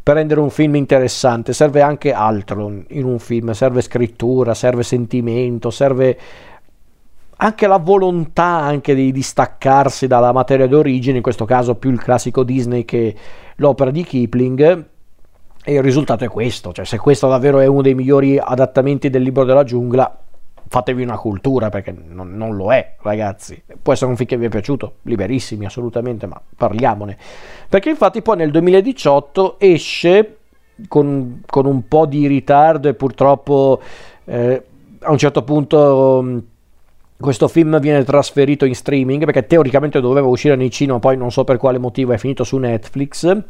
per 0.00 0.14
rendere 0.14 0.38
un 0.38 0.50
film 0.50 0.76
interessante, 0.76 1.52
serve 1.52 1.82
anche 1.82 2.12
altro 2.12 2.84
in 2.88 3.04
un 3.04 3.18
film, 3.18 3.50
serve 3.50 3.80
scrittura, 3.80 4.54
serve 4.54 4.84
sentimento, 4.84 5.70
serve 5.70 6.18
anche 7.38 7.66
la 7.66 7.78
volontà 7.78 8.44
anche 8.44 8.94
di 8.94 9.10
distaccarsi 9.10 10.06
dalla 10.06 10.30
materia 10.30 10.68
d'origine, 10.68 11.16
in 11.16 11.22
questo 11.22 11.44
caso 11.44 11.74
più 11.74 11.90
il 11.90 12.00
classico 12.00 12.44
Disney 12.44 12.84
che 12.84 13.14
l'opera 13.56 13.90
di 13.90 14.04
Kipling 14.04 14.94
e 15.68 15.72
il 15.72 15.82
risultato 15.82 16.22
è 16.22 16.28
questo, 16.28 16.72
cioè 16.72 16.84
se 16.84 16.96
questo 16.96 17.28
davvero 17.28 17.58
è 17.58 17.66
uno 17.66 17.82
dei 17.82 17.96
migliori 17.96 18.38
adattamenti 18.38 19.10
del 19.10 19.22
libro 19.22 19.42
della 19.42 19.64
giungla, 19.64 20.16
fatevi 20.68 21.02
una 21.02 21.18
cultura 21.18 21.70
perché 21.70 21.92
non, 21.92 22.36
non, 22.36 22.54
lo 22.54 22.72
è, 22.72 22.94
ragazzi. 23.00 23.60
Può 23.82 23.92
essere 23.92 24.08
un 24.08 24.16
film 24.16 24.28
che 24.28 24.36
vi 24.36 24.44
è 24.44 24.48
piaciuto, 24.48 24.98
liberissimi 25.02 25.66
assolutamente, 25.66 26.26
ma 26.26 26.40
parliamone. 26.56 27.18
Perché 27.68 27.88
infatti 27.90 28.22
poi 28.22 28.36
nel 28.36 28.52
2018 28.52 29.56
esce 29.58 30.36
con, 30.86 31.42
con 31.44 31.66
un 31.66 31.88
po' 31.88 32.06
di 32.06 32.28
ritardo 32.28 32.88
e 32.88 32.94
purtroppo 32.94 33.80
eh, 34.24 34.62
a 35.00 35.10
un 35.10 35.18
certo 35.18 35.42
punto 35.42 36.42
questo 37.18 37.48
film 37.48 37.80
viene 37.80 38.04
trasferito 38.04 38.66
in 38.66 38.74
streaming 38.74 39.24
perché 39.24 39.46
teoricamente 39.46 40.00
doveva 40.00 40.26
uscire 40.26 40.54
nei 40.54 40.70
cinema, 40.70 40.98
poi 40.98 41.16
non 41.16 41.32
so 41.32 41.44
per 41.44 41.56
quale 41.56 41.78
motivo 41.78 42.12
è 42.12 42.18
finito 42.18 42.44
su 42.44 42.58
Netflix, 42.58 43.44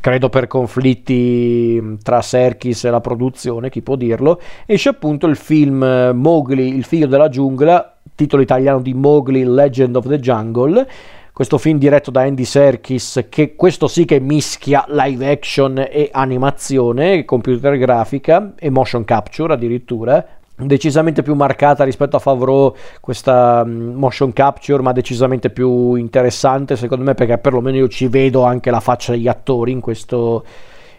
credo 0.00 0.28
per 0.28 0.48
conflitti 0.48 1.98
tra 2.02 2.20
Serkis 2.20 2.84
e 2.84 2.90
la 2.90 3.00
produzione, 3.00 3.70
chi 3.70 3.80
può 3.80 3.94
dirlo. 3.94 4.40
Esce 4.66 4.88
appunto 4.88 5.26
il 5.26 5.36
film 5.36 6.10
Mowgli, 6.14 6.74
il 6.74 6.84
figlio 6.84 7.06
della 7.06 7.28
giungla, 7.28 7.96
titolo 8.14 8.42
italiano 8.42 8.80
di 8.80 8.92
Mowgli, 8.92 9.44
Legend 9.44 9.94
of 9.94 10.08
the 10.08 10.18
Jungle. 10.18 10.88
Questo 11.32 11.58
film 11.58 11.78
diretto 11.78 12.10
da 12.10 12.22
Andy 12.22 12.44
Serkis, 12.44 13.26
che 13.30 13.54
questo 13.54 13.86
sì 13.86 14.04
che 14.04 14.20
mischia 14.20 14.84
live 14.88 15.30
action 15.30 15.78
e 15.78 16.10
animazione, 16.12 17.24
computer 17.24 17.78
grafica 17.78 18.52
e 18.58 18.68
motion 18.68 19.04
capture 19.04 19.54
addirittura, 19.54 20.26
decisamente 20.66 21.22
più 21.22 21.34
marcata 21.34 21.84
rispetto 21.84 22.16
a 22.16 22.18
Favreau 22.18 22.74
questa 23.00 23.64
mm, 23.64 23.94
motion 23.94 24.32
capture 24.32 24.82
ma 24.82 24.92
decisamente 24.92 25.50
più 25.50 25.94
interessante 25.94 26.76
secondo 26.76 27.04
me 27.04 27.14
perché 27.14 27.38
perlomeno 27.38 27.76
io 27.76 27.88
ci 27.88 28.08
vedo 28.08 28.42
anche 28.44 28.70
la 28.70 28.80
faccia 28.80 29.12
degli 29.12 29.28
attori 29.28 29.72
in 29.72 29.80
questo, 29.80 30.44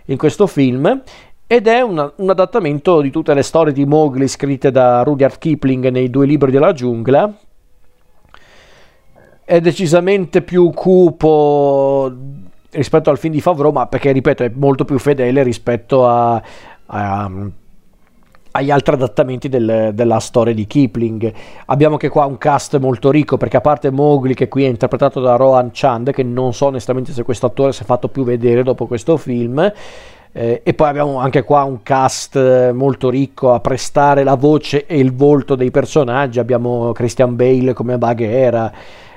in 0.05 0.17
questo 0.17 0.47
film. 0.47 1.01
Ed 1.45 1.67
è 1.67 1.81
una, 1.81 2.11
un 2.15 2.29
adattamento 2.29 3.01
di 3.01 3.11
tutte 3.11 3.33
le 3.33 3.43
storie 3.43 3.73
di 3.73 3.85
Mowgli 3.85 4.27
scritte 4.27 4.71
da 4.71 5.03
Rudyard 5.03 5.37
Kipling 5.37 5.89
nei 5.89 6.09
due 6.09 6.25
libri 6.25 6.51
della 6.51 6.71
giungla. 6.71 7.31
È 9.45 9.59
decisamente 9.59 10.41
più 10.41 10.71
cupo 10.71 12.11
rispetto 12.71 13.09
al 13.09 13.17
film 13.17 13.33
di 13.33 13.41
Favreau 13.41 13.71
ma 13.71 13.87
perché 13.87 14.11
ripeto 14.11 14.43
è 14.43 14.51
molto 14.53 14.83
più 14.83 14.97
fedele 14.97 15.43
rispetto 15.43 16.07
a, 16.07 16.41
a 16.87 17.31
agli 18.55 18.71
altri 18.71 18.95
adattamenti 18.95 19.49
del, 19.49 19.91
della 19.93 20.19
storia 20.19 20.53
di 20.53 20.65
Kipling. 20.65 21.31
Abbiamo 21.67 21.97
che 21.97 22.09
qua 22.09 22.25
un 22.25 22.37
cast 22.37 22.77
molto 22.79 23.11
ricco 23.11 23.37
perché 23.37 23.57
a 23.57 23.61
parte 23.61 23.91
Mowgli 23.91 24.33
che 24.33 24.47
qui 24.47 24.65
è 24.65 24.67
interpretato 24.67 25.19
da 25.19 25.35
Rohan 25.35 25.71
Chand 25.73 26.11
che 26.11 26.23
non 26.23 26.53
so 26.53 26.67
onestamente 26.67 27.11
se 27.11 27.23
questo 27.23 27.47
attore 27.47 27.71
si 27.71 27.83
è 27.83 27.85
fatto 27.85 28.07
più 28.07 28.23
vedere 28.23 28.63
dopo 28.63 28.85
questo 28.85 29.17
film 29.17 29.59
eh, 30.31 30.61
e 30.63 30.73
poi 30.73 30.87
abbiamo 30.87 31.19
anche 31.19 31.43
qua 31.43 31.63
un 31.63 31.83
cast 31.83 32.71
molto 32.71 33.09
ricco 33.09 33.53
a 33.53 33.59
prestare 33.59 34.23
la 34.23 34.35
voce 34.35 34.85
e 34.85 34.97
il 34.97 35.13
volto 35.13 35.55
dei 35.55 35.71
personaggi 35.71 36.39
abbiamo 36.39 36.91
Christian 36.91 37.35
Bale 37.35 37.73
come 37.73 37.97
Baghera 37.97 38.71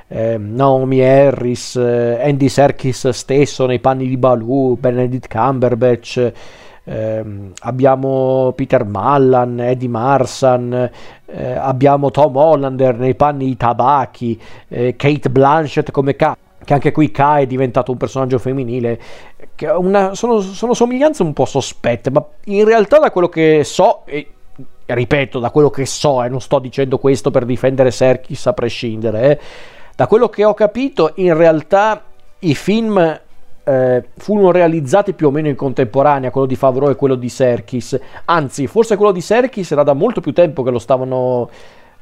eh, 0.09 0.37
Naomi 0.39 1.01
Harris, 1.01 1.77
eh, 1.77 2.19
Andy 2.23 2.49
Serkis 2.49 3.09
stesso 3.09 3.67
nei 3.67 3.81
panni 3.81 4.07
di 4.07 4.17
Baloo, 4.17 4.77
Benedict 4.77 5.29
Cumberbatch, 5.29 6.33
eh, 6.89 7.25
abbiamo 7.61 8.53
Peter 8.55 8.85
Mallan, 8.85 9.61
Eddie 9.61 9.89
Marsan, 9.89 10.91
eh, 11.27 11.53
abbiamo 11.53 12.11
Tom 12.11 12.37
Hollander 12.37 12.97
nei 12.97 13.17
panni 13.17 13.47
di 13.47 13.57
Tabaki, 13.57 14.41
eh, 14.69 14.95
Kate 14.97 15.29
Blanchett 15.29 15.91
come 15.91 16.15
K 16.15 16.35
che 16.65 16.75
anche 16.75 16.91
qui 16.91 17.13
K 17.13 17.21
è 17.39 17.47
diventato 17.47 17.93
un 17.93 17.97
personaggio 17.97 18.39
femminile, 18.39 19.01
una, 19.77 20.17
sono, 20.17 20.41
sono, 20.41 20.75
somiglianze 20.75 21.23
un 21.23 21.33
po' 21.33 21.45
sospette, 21.45 22.11
ma 22.11 22.25
in 22.47 22.65
realtà 22.65 22.99
da 22.99 23.13
quello 23.13 23.29
che 23.29 23.63
so, 23.63 24.03
e 24.05 24.27
ripeto, 24.85 25.39
da 25.39 25.51
quello 25.51 25.71
che 25.71 25.87
so, 25.87 26.25
e 26.25 26.29
non 26.29 26.41
sto 26.41 26.59
dicendo 26.59 26.99
questo 26.99 27.31
per 27.31 27.45
difendere 27.45 27.93
Serkis 27.93 28.47
a 28.47 28.53
prescindere, 28.53 29.31
eh, 29.31 29.39
da 29.95 30.09
quello 30.09 30.29
che 30.29 30.45
ho 30.45 30.55
capito, 30.55 31.13
in 31.17 31.37
realtà 31.37 32.03
i 32.41 32.55
film 32.57 33.21
eh, 33.69 34.05
furono 34.17 34.53
realizzati 34.53 35.13
più 35.13 35.27
o 35.27 35.31
meno 35.33 35.49
in 35.49 35.57
contemporanea, 35.57 36.31
quello 36.31 36.47
di 36.47 36.55
Favreau 36.55 36.91
e 36.91 36.95
quello 36.95 37.17
di 37.17 37.29
Serkis. 37.29 37.99
Anzi, 38.27 38.69
forse 38.69 38.97
quello 38.97 39.11
di 39.11 39.21
Serkis 39.21 39.73
era 39.73 39.83
da 39.83 39.93
molto 39.93 40.21
più 40.21 40.33
tempo 40.33 40.63
che 40.63 40.71
lo 40.71 40.79
stavano 40.79 41.51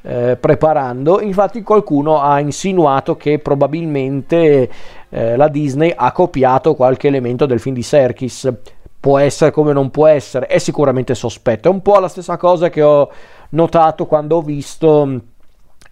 eh, 0.03 0.37
preparando. 0.39 1.23
Infatti, 1.23 1.63
qualcuno 1.63 2.21
ha 2.21 2.39
insinuato 2.39 3.17
che 3.17 3.39
probabilmente 3.39 4.71
eh, 5.09 5.37
la 5.37 5.49
Disney 5.49 5.91
ha 5.97 6.13
copiato 6.13 6.75
qualche 6.75 7.09
elemento 7.09 7.47
del 7.47 7.61
film 7.61 7.75
di 7.75 7.83
Serkis. 7.83 8.53
Può 9.01 9.19
essere 9.19 9.51
come 9.51 9.73
non 9.73 9.91
può 9.91 10.07
essere, 10.07 10.47
è 10.47 10.59
sicuramente 10.59 11.15
sospetto. 11.15 11.69
È 11.69 11.71
un 11.71 11.81
po' 11.81 11.99
la 11.99 12.09
stessa 12.09 12.37
cosa 12.37 12.69
che 12.69 12.83
ho 12.83 13.11
notato 13.51 14.05
quando 14.05 14.37
ho 14.37 14.43
visto 14.43 15.21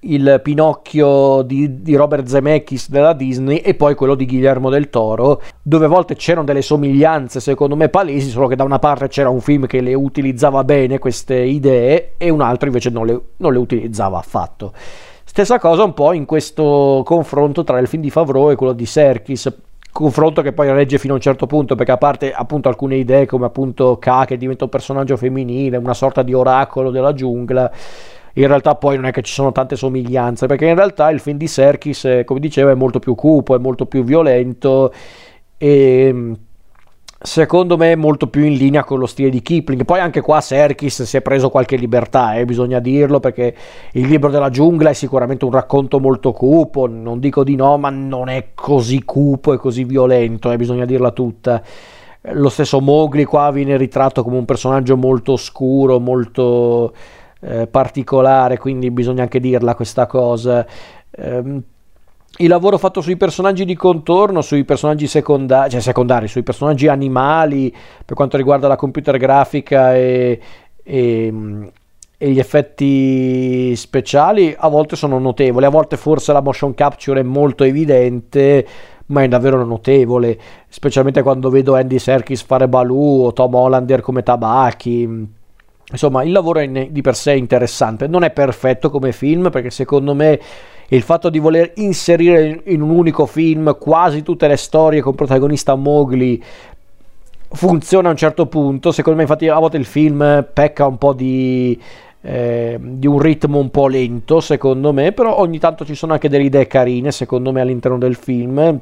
il 0.04 0.40
Pinocchio 0.42 1.42
di, 1.42 1.82
di, 1.82 1.94
Robert 1.94 2.26
Zemeckis 2.26 2.88
della 2.88 3.12
Disney 3.12 3.58
e 3.58 3.74
poi 3.74 3.94
quello 3.94 4.14
di 4.14 4.26
Guillermo 4.26 4.70
del 4.70 4.90
Toro, 4.90 5.40
dove 5.62 5.84
a 5.84 5.88
volte 5.88 6.16
c'erano 6.16 6.44
delle 6.44 6.62
somiglianze 6.62 7.40
secondo 7.40 7.76
me 7.76 7.88
palesi, 7.88 8.30
solo 8.30 8.46
che 8.48 8.56
da 8.56 8.64
una 8.64 8.78
parte 8.78 9.08
c'era 9.08 9.28
un 9.28 9.40
film 9.40 9.66
che 9.66 9.80
le 9.80 9.94
utilizzava 9.94 10.64
bene 10.64 10.98
queste 10.98 11.36
idee 11.36 12.14
e 12.16 12.30
un 12.30 12.40
altro 12.40 12.66
invece 12.66 12.90
non 12.90 13.06
le, 13.06 13.20
non 13.36 13.52
le 13.52 13.58
utilizzava 13.58 14.18
affatto. 14.18 14.72
Stessa 15.24 15.58
cosa 15.58 15.84
un 15.84 15.94
po' 15.94 16.12
in 16.12 16.26
questo 16.26 17.02
confronto 17.04 17.64
tra 17.64 17.78
il 17.78 17.86
film 17.86 18.02
di 18.02 18.10
Favreau 18.10 18.50
e 18.50 18.56
quello 18.56 18.72
di 18.72 18.84
Serkis, 18.84 19.50
confronto 19.92 20.40
che 20.40 20.52
poi 20.52 20.72
regge 20.72 20.98
fino 20.98 21.12
a 21.12 21.16
un 21.16 21.22
certo 21.22 21.46
punto 21.46 21.74
perché 21.74 21.92
a 21.92 21.98
parte 21.98 22.32
appunto 22.32 22.68
alcune 22.68 22.96
idee 22.96 23.26
come 23.26 23.44
appunto 23.44 23.98
K 23.98 24.24
che 24.24 24.38
diventa 24.38 24.64
un 24.64 24.70
personaggio 24.70 25.16
femminile, 25.16 25.76
una 25.76 25.94
sorta 25.94 26.22
di 26.22 26.32
oracolo 26.32 26.90
della 26.90 27.12
giungla, 27.12 27.70
in 28.34 28.46
realtà 28.46 28.74
poi 28.74 28.96
non 28.96 29.06
è 29.06 29.10
che 29.10 29.22
ci 29.22 29.32
sono 29.32 29.52
tante 29.52 29.76
somiglianze, 29.76 30.46
perché 30.46 30.66
in 30.66 30.74
realtà 30.74 31.10
il 31.10 31.20
film 31.20 31.36
di 31.36 31.46
Serkis, 31.46 32.04
eh, 32.04 32.24
come 32.24 32.40
dicevo, 32.40 32.70
è 32.70 32.74
molto 32.74 32.98
più 32.98 33.14
cupo, 33.14 33.54
è 33.54 33.58
molto 33.58 33.86
più 33.86 34.04
violento 34.04 34.92
e 35.58 36.10
mm, 36.12 36.32
secondo 37.20 37.76
me 37.76 37.92
è 37.92 37.94
molto 37.94 38.26
più 38.28 38.44
in 38.44 38.54
linea 38.54 38.84
con 38.84 38.98
lo 38.98 39.06
stile 39.06 39.30
di 39.30 39.42
Kipling. 39.42 39.84
Poi 39.84 40.00
anche 40.00 40.20
qua 40.20 40.40
Serkis 40.40 41.02
si 41.02 41.16
è 41.16 41.20
preso 41.20 41.50
qualche 41.50 41.76
libertà, 41.76 42.34
eh, 42.34 42.44
bisogna 42.44 42.78
dirlo, 42.80 43.20
perché 43.20 43.54
il 43.92 44.08
libro 44.08 44.30
della 44.30 44.50
giungla 44.50 44.90
è 44.90 44.94
sicuramente 44.94 45.44
un 45.44 45.52
racconto 45.52 46.00
molto 46.00 46.32
cupo, 46.32 46.86
non 46.86 47.20
dico 47.20 47.44
di 47.44 47.54
no, 47.54 47.76
ma 47.76 47.90
non 47.90 48.28
è 48.28 48.48
così 48.54 49.04
cupo 49.04 49.52
e 49.52 49.58
così 49.58 49.84
violento, 49.84 50.50
eh, 50.50 50.56
bisogna 50.56 50.84
dirla 50.84 51.10
tutta. 51.10 51.62
Lo 52.26 52.48
stesso 52.48 52.80
Mowgli 52.80 53.24
qua 53.24 53.50
viene 53.50 53.76
ritratto 53.76 54.22
come 54.22 54.36
un 54.36 54.44
personaggio 54.44 54.96
molto 54.96 55.32
oscuro, 55.32 55.98
molto 55.98 56.92
eh, 57.42 57.66
particolare, 57.66 58.58
quindi 58.58 58.90
bisogna 58.90 59.22
anche 59.22 59.40
dirla 59.40 59.74
questa 59.74 60.06
cosa. 60.06 60.64
Eh, 61.10 61.62
il 62.38 62.48
lavoro 62.48 62.78
fatto 62.78 63.02
sui 63.02 63.16
personaggi 63.16 63.64
di 63.64 63.74
contorno, 63.74 64.40
sui 64.40 64.64
personaggi 64.64 65.06
secondari, 65.06 65.70
cioè 65.70 65.80
secondari, 65.80 66.28
sui 66.28 66.42
personaggi 66.42 66.88
animali, 66.88 67.74
per 68.04 68.16
quanto 68.16 68.36
riguarda 68.36 68.68
la 68.68 68.76
computer 68.76 69.18
grafica 69.18 69.94
e, 69.94 70.40
e, 70.82 71.32
e, 72.16 72.30
gli 72.30 72.38
effetti 72.38 73.76
speciali, 73.76 74.54
a 74.56 74.68
volte 74.68 74.96
sono 74.96 75.18
notevoli, 75.18 75.66
a 75.66 75.70
volte 75.70 75.98
forse 75.98 76.32
la 76.32 76.40
motion 76.40 76.72
capture 76.74 77.20
è 77.20 77.24
molto 77.24 77.64
evidente, 77.64 78.66
ma 79.06 79.22
è 79.22 79.28
davvero 79.28 79.62
notevole, 79.62 80.38
specialmente 80.68 81.20
quando 81.22 81.50
vedo 81.50 81.74
Andy 81.74 81.98
Serkis 81.98 82.42
fare 82.42 82.66
Baloo 82.66 83.26
o 83.26 83.32
Tom 83.34 83.54
Hollander 83.54 84.00
come 84.00 84.22
Tabaki 84.22 85.40
Insomma, 85.92 86.22
il 86.24 86.32
lavoro 86.32 86.58
è 86.60 86.88
di 86.90 87.00
per 87.02 87.14
sé 87.14 87.34
interessante, 87.34 88.06
non 88.06 88.24
è 88.24 88.30
perfetto 88.30 88.90
come 88.90 89.12
film 89.12 89.50
perché 89.50 89.70
secondo 89.70 90.14
me 90.14 90.40
il 90.88 91.02
fatto 91.02 91.30
di 91.30 91.38
voler 91.38 91.72
inserire 91.76 92.62
in 92.64 92.82
un 92.82 92.90
unico 92.90 93.26
film 93.26 93.76
quasi 93.78 94.22
tutte 94.22 94.46
le 94.46 94.56
storie 94.56 95.00
con 95.00 95.14
protagonista 95.14 95.74
Mowgli 95.74 96.40
funziona 97.50 98.08
a 98.08 98.10
un 98.10 98.16
certo 98.16 98.46
punto, 98.46 98.92
secondo 98.92 99.18
me 99.18 99.24
infatti 99.24 99.48
a 99.48 99.58
volte 99.58 99.76
il 99.76 99.84
film 99.84 100.46
pecca 100.52 100.86
un 100.86 100.96
po' 100.96 101.12
di, 101.12 101.78
eh, 102.22 102.78
di 102.80 103.06
un 103.06 103.18
ritmo 103.18 103.58
un 103.58 103.70
po' 103.70 103.88
lento 103.88 104.40
secondo 104.40 104.92
me, 104.92 105.12
però 105.12 105.38
ogni 105.38 105.58
tanto 105.58 105.84
ci 105.84 105.94
sono 105.94 106.14
anche 106.14 106.30
delle 106.30 106.44
idee 106.44 106.66
carine 106.66 107.12
secondo 107.12 107.52
me 107.52 107.60
all'interno 107.60 107.98
del 107.98 108.14
film, 108.14 108.78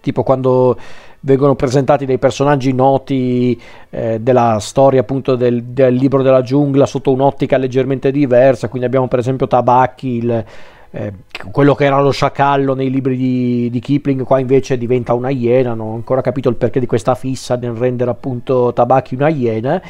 tipo 0.00 0.22
quando 0.22 0.78
vengono 1.24 1.54
presentati 1.54 2.04
dei 2.04 2.18
personaggi 2.18 2.72
noti 2.72 3.60
eh, 3.90 4.18
della 4.20 4.58
storia 4.58 5.00
appunto 5.00 5.36
del, 5.36 5.62
del, 5.64 5.94
libro 5.94 6.22
della 6.22 6.42
giungla 6.42 6.86
sotto 6.86 7.12
un'ottica 7.12 7.56
leggermente 7.56 8.10
diversa, 8.10 8.68
quindi 8.68 8.86
abbiamo 8.86 9.08
per 9.08 9.20
esempio 9.20 9.46
Tabacchi, 9.46 10.08
il, 10.08 10.44
eh, 10.90 11.12
quello 11.50 11.74
che 11.74 11.84
era 11.84 12.00
lo 12.00 12.10
sciacallo 12.10 12.74
nei 12.74 12.90
libri 12.90 13.16
di, 13.16 13.70
di, 13.70 13.78
Kipling, 13.78 14.24
qua 14.24 14.40
invece 14.40 14.76
diventa 14.76 15.14
una 15.14 15.30
iena, 15.30 15.74
non 15.74 15.88
ho 15.88 15.94
ancora 15.94 16.20
capito 16.20 16.48
il 16.48 16.56
perché 16.56 16.80
di 16.80 16.86
questa 16.86 17.14
fissa 17.14 17.56
nel 17.56 17.72
rendere 17.72 18.10
appunto 18.10 18.72
Tabacchi 18.72 19.14
una 19.14 19.28
iena. 19.28 19.80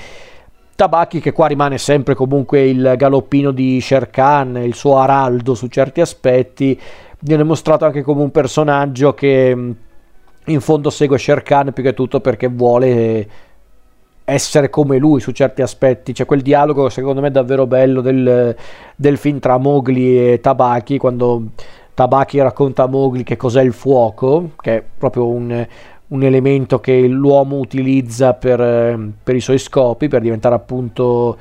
Tabacchi 0.74 1.20
che 1.20 1.32
qua 1.32 1.46
rimane 1.46 1.78
sempre 1.78 2.14
comunque 2.14 2.66
il 2.66 2.94
galoppino 2.96 3.52
di 3.52 3.80
Sherkan, 3.80 4.56
il 4.56 4.74
suo 4.74 4.98
araldo 4.98 5.54
su 5.54 5.68
certi 5.68 6.00
aspetti, 6.00 6.78
viene 7.20 7.42
mostrato 7.42 7.84
anche 7.84 8.02
come 8.02 8.22
un 8.22 8.30
personaggio 8.30 9.14
che 9.14 9.74
in 10.46 10.60
fondo 10.60 10.90
segue 10.90 11.18
Sherkan 11.18 11.72
più 11.72 11.82
che 11.82 11.94
tutto 11.94 12.20
perché 12.20 12.48
vuole 12.48 13.28
essere 14.24 14.70
come 14.70 14.98
lui 14.98 15.20
su 15.20 15.32
certi 15.32 15.62
aspetti. 15.62 16.12
C'è 16.12 16.24
quel 16.24 16.42
dialogo, 16.42 16.88
secondo 16.88 17.20
me, 17.20 17.30
davvero 17.30 17.66
bello 17.66 18.00
del, 18.00 18.54
del 18.96 19.16
film 19.16 19.38
tra 19.38 19.58
Mowgli 19.58 20.18
e 20.18 20.40
Tabaki, 20.40 20.98
quando 20.98 21.48
Tabaki 21.94 22.40
racconta 22.40 22.84
a 22.84 22.88
Mowgli 22.88 23.22
che 23.22 23.36
cos'è 23.36 23.62
il 23.62 23.72
fuoco, 23.72 24.50
che 24.60 24.76
è 24.76 24.84
proprio 24.98 25.26
un, 25.26 25.66
un 26.08 26.22
elemento 26.22 26.80
che 26.80 27.06
l'uomo 27.06 27.58
utilizza 27.58 28.34
per, 28.34 29.10
per, 29.22 29.34
i 29.34 29.40
suoi 29.40 29.58
scopi, 29.58 30.08
per 30.08 30.22
diventare 30.22 30.54
appunto 30.54 31.36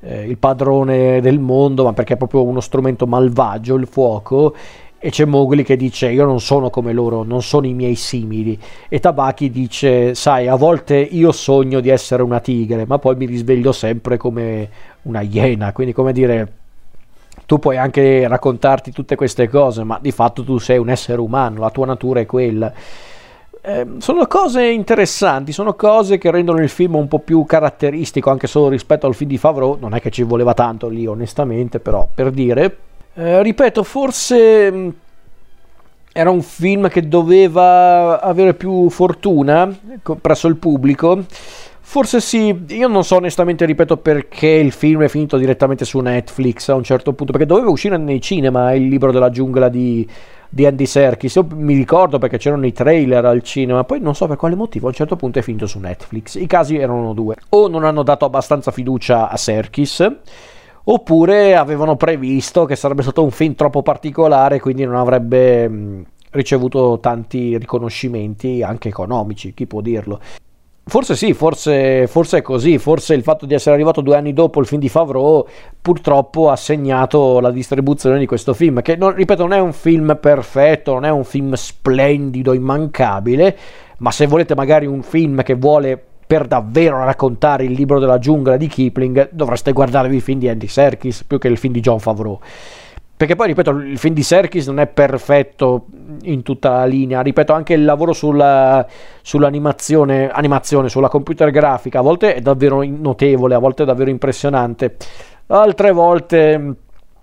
eh, 0.00 0.26
il 0.26 0.38
padrone 0.38 1.20
del 1.20 1.38
mondo, 1.38 1.84
ma 1.84 1.92
perché 1.92 2.14
è 2.14 2.16
proprio 2.16 2.42
uno 2.42 2.60
strumento 2.60 3.06
malvagio 3.06 3.74
il 3.74 3.86
fuoco 3.86 4.54
e 4.98 5.10
c'è 5.10 5.24
Mowgli 5.24 5.62
che 5.62 5.76
dice 5.76 6.10
io 6.10 6.24
non 6.24 6.40
sono 6.40 6.70
come 6.70 6.92
loro, 6.92 7.22
non 7.22 7.42
sono 7.42 7.66
i 7.66 7.74
miei 7.74 7.94
simili. 7.94 8.58
E 8.88 8.98
Tabaki 8.98 9.50
dice 9.50 10.14
sai 10.14 10.48
a 10.48 10.56
volte 10.56 10.96
io 10.96 11.32
sogno 11.32 11.80
di 11.80 11.90
essere 11.90 12.22
una 12.22 12.40
tigre 12.40 12.86
ma 12.86 12.98
poi 12.98 13.16
mi 13.16 13.26
risveglio 13.26 13.72
sempre 13.72 14.16
come 14.16 14.68
una 15.02 15.20
iena, 15.20 15.72
quindi 15.72 15.92
come 15.92 16.12
dire 16.12 16.52
tu 17.44 17.58
puoi 17.58 17.76
anche 17.76 18.26
raccontarti 18.26 18.90
tutte 18.90 19.14
queste 19.14 19.48
cose 19.48 19.84
ma 19.84 19.98
di 20.00 20.10
fatto 20.10 20.42
tu 20.42 20.58
sei 20.58 20.78
un 20.78 20.88
essere 20.88 21.20
umano, 21.20 21.60
la 21.60 21.70
tua 21.70 21.86
natura 21.86 22.20
è 22.20 22.26
quella. 22.26 22.72
Eh, 23.60 23.86
sono 23.98 24.26
cose 24.26 24.64
interessanti, 24.64 25.52
sono 25.52 25.74
cose 25.74 26.18
che 26.18 26.30
rendono 26.30 26.60
il 26.60 26.68
film 26.68 26.94
un 26.94 27.08
po' 27.08 27.18
più 27.18 27.44
caratteristico 27.44 28.30
anche 28.30 28.46
solo 28.46 28.68
rispetto 28.68 29.06
al 29.06 29.14
film 29.14 29.30
di 29.30 29.38
Favreau, 29.38 29.76
non 29.78 29.92
è 29.92 30.00
che 30.00 30.10
ci 30.10 30.22
voleva 30.22 30.54
tanto 30.54 30.88
lì 30.88 31.04
onestamente 31.06 31.80
però 31.80 32.08
per 32.14 32.30
dire 32.30 32.76
eh, 33.16 33.42
ripeto, 33.42 33.82
forse 33.82 34.70
mm, 34.70 34.88
era 36.12 36.30
un 36.30 36.42
film 36.42 36.88
che 36.88 37.08
doveva 37.08 38.20
avere 38.20 38.54
più 38.54 38.88
fortuna 38.90 39.74
presso 40.20 40.48
il 40.48 40.56
pubblico. 40.56 41.24
Forse 41.80 42.20
sì, 42.20 42.64
io 42.68 42.88
non 42.88 43.04
so 43.04 43.16
onestamente, 43.16 43.64
ripeto, 43.64 43.98
perché 43.98 44.48
il 44.48 44.72
film 44.72 45.02
è 45.02 45.08
finito 45.08 45.36
direttamente 45.36 45.84
su 45.84 45.98
Netflix 46.00 46.68
a 46.68 46.74
un 46.74 46.82
certo 46.82 47.12
punto, 47.12 47.32
perché 47.32 47.46
doveva 47.46 47.70
uscire 47.70 47.96
nei 47.96 48.20
cinema 48.20 48.72
il 48.72 48.88
libro 48.88 49.12
della 49.12 49.30
giungla 49.30 49.68
di, 49.68 50.06
di 50.48 50.66
Andy 50.66 50.84
Serkis. 50.84 51.36
Io 51.36 51.46
mi 51.54 51.74
ricordo 51.74 52.18
perché 52.18 52.38
c'erano 52.38 52.66
i 52.66 52.72
trailer 52.72 53.24
al 53.24 53.42
cinema, 53.42 53.84
poi 53.84 54.00
non 54.00 54.14
so 54.14 54.26
per 54.26 54.36
quale 54.36 54.56
motivo 54.56 54.86
a 54.86 54.88
un 54.88 54.94
certo 54.94 55.16
punto 55.16 55.38
è 55.38 55.42
finito 55.42 55.66
su 55.66 55.78
Netflix. 55.78 56.34
I 56.34 56.46
casi 56.46 56.76
erano 56.76 57.14
due: 57.14 57.36
o 57.50 57.68
non 57.68 57.84
hanno 57.84 58.02
dato 58.02 58.24
abbastanza 58.24 58.72
fiducia 58.72 59.30
a 59.30 59.36
Serkis 59.36 60.10
oppure 60.88 61.56
avevano 61.56 61.96
previsto 61.96 62.64
che 62.64 62.76
sarebbe 62.76 63.02
stato 63.02 63.22
un 63.22 63.30
film 63.30 63.54
troppo 63.54 63.82
particolare, 63.82 64.60
quindi 64.60 64.84
non 64.84 64.96
avrebbe 64.96 65.68
mh, 65.68 66.04
ricevuto 66.30 66.98
tanti 67.00 67.56
riconoscimenti 67.58 68.62
anche 68.62 68.88
economici, 68.88 69.54
chi 69.54 69.66
può 69.66 69.80
dirlo. 69.80 70.20
Forse 70.88 71.16
sì, 71.16 71.32
forse, 71.34 72.06
forse, 72.06 72.38
è 72.38 72.42
così, 72.42 72.78
forse 72.78 73.14
il 73.14 73.24
fatto 73.24 73.44
di 73.44 73.54
essere 73.54 73.74
arrivato 73.74 74.02
due 74.02 74.14
anni 74.14 74.32
dopo 74.32 74.60
il 74.60 74.66
film 74.66 74.80
di 74.80 74.88
Favreau 74.88 75.44
purtroppo 75.82 76.48
ha 76.48 76.54
segnato 76.54 77.40
la 77.40 77.50
distribuzione 77.50 78.20
di 78.20 78.26
questo 78.26 78.54
film, 78.54 78.80
che 78.82 78.94
non, 78.94 79.12
ripeto 79.12 79.42
non 79.42 79.52
è 79.52 79.58
un 79.58 79.72
film 79.72 80.16
perfetto, 80.20 80.92
non 80.92 81.04
è 81.04 81.10
un 81.10 81.24
film 81.24 81.54
splendido, 81.54 82.52
immancabile, 82.52 83.58
ma 83.98 84.12
se 84.12 84.28
volete 84.28 84.54
magari 84.54 84.86
un 84.86 85.02
film 85.02 85.42
che 85.42 85.54
vuole 85.54 86.00
per 86.26 86.46
davvero 86.46 87.04
raccontare 87.04 87.64
il 87.64 87.72
libro 87.72 88.00
della 88.00 88.18
giungla 88.18 88.56
di 88.56 88.66
Kipling, 88.66 89.28
dovreste 89.30 89.72
guardarvi 89.72 90.16
il 90.16 90.22
film 90.22 90.40
di 90.40 90.48
Andy 90.48 90.66
Serkis 90.66 91.22
più 91.24 91.38
che 91.38 91.48
il 91.48 91.56
film 91.56 91.72
di 91.72 91.80
John 91.80 92.00
Favreau. 92.00 92.40
Perché 93.16 93.34
poi, 93.34 93.46
ripeto, 93.46 93.70
il 93.70 93.96
film 93.96 94.12
di 94.12 94.22
Serkis 94.22 94.66
non 94.66 94.78
è 94.78 94.86
perfetto 94.86 95.86
in 96.24 96.42
tutta 96.42 96.70
la 96.70 96.84
linea. 96.84 97.22
Ripeto, 97.22 97.54
anche 97.54 97.72
il 97.72 97.82
lavoro 97.82 98.12
sulla, 98.12 98.86
sull'animazione, 99.22 100.28
animazione, 100.28 100.90
sulla 100.90 101.08
computer 101.08 101.50
grafica, 101.50 102.00
a 102.00 102.02
volte 102.02 102.34
è 102.34 102.40
davvero 102.40 102.82
notevole, 102.82 103.54
a 103.54 103.58
volte 103.58 103.84
è 103.84 103.86
davvero 103.86 104.10
impressionante. 104.10 104.96
Altre 105.46 105.92
volte, 105.92 106.74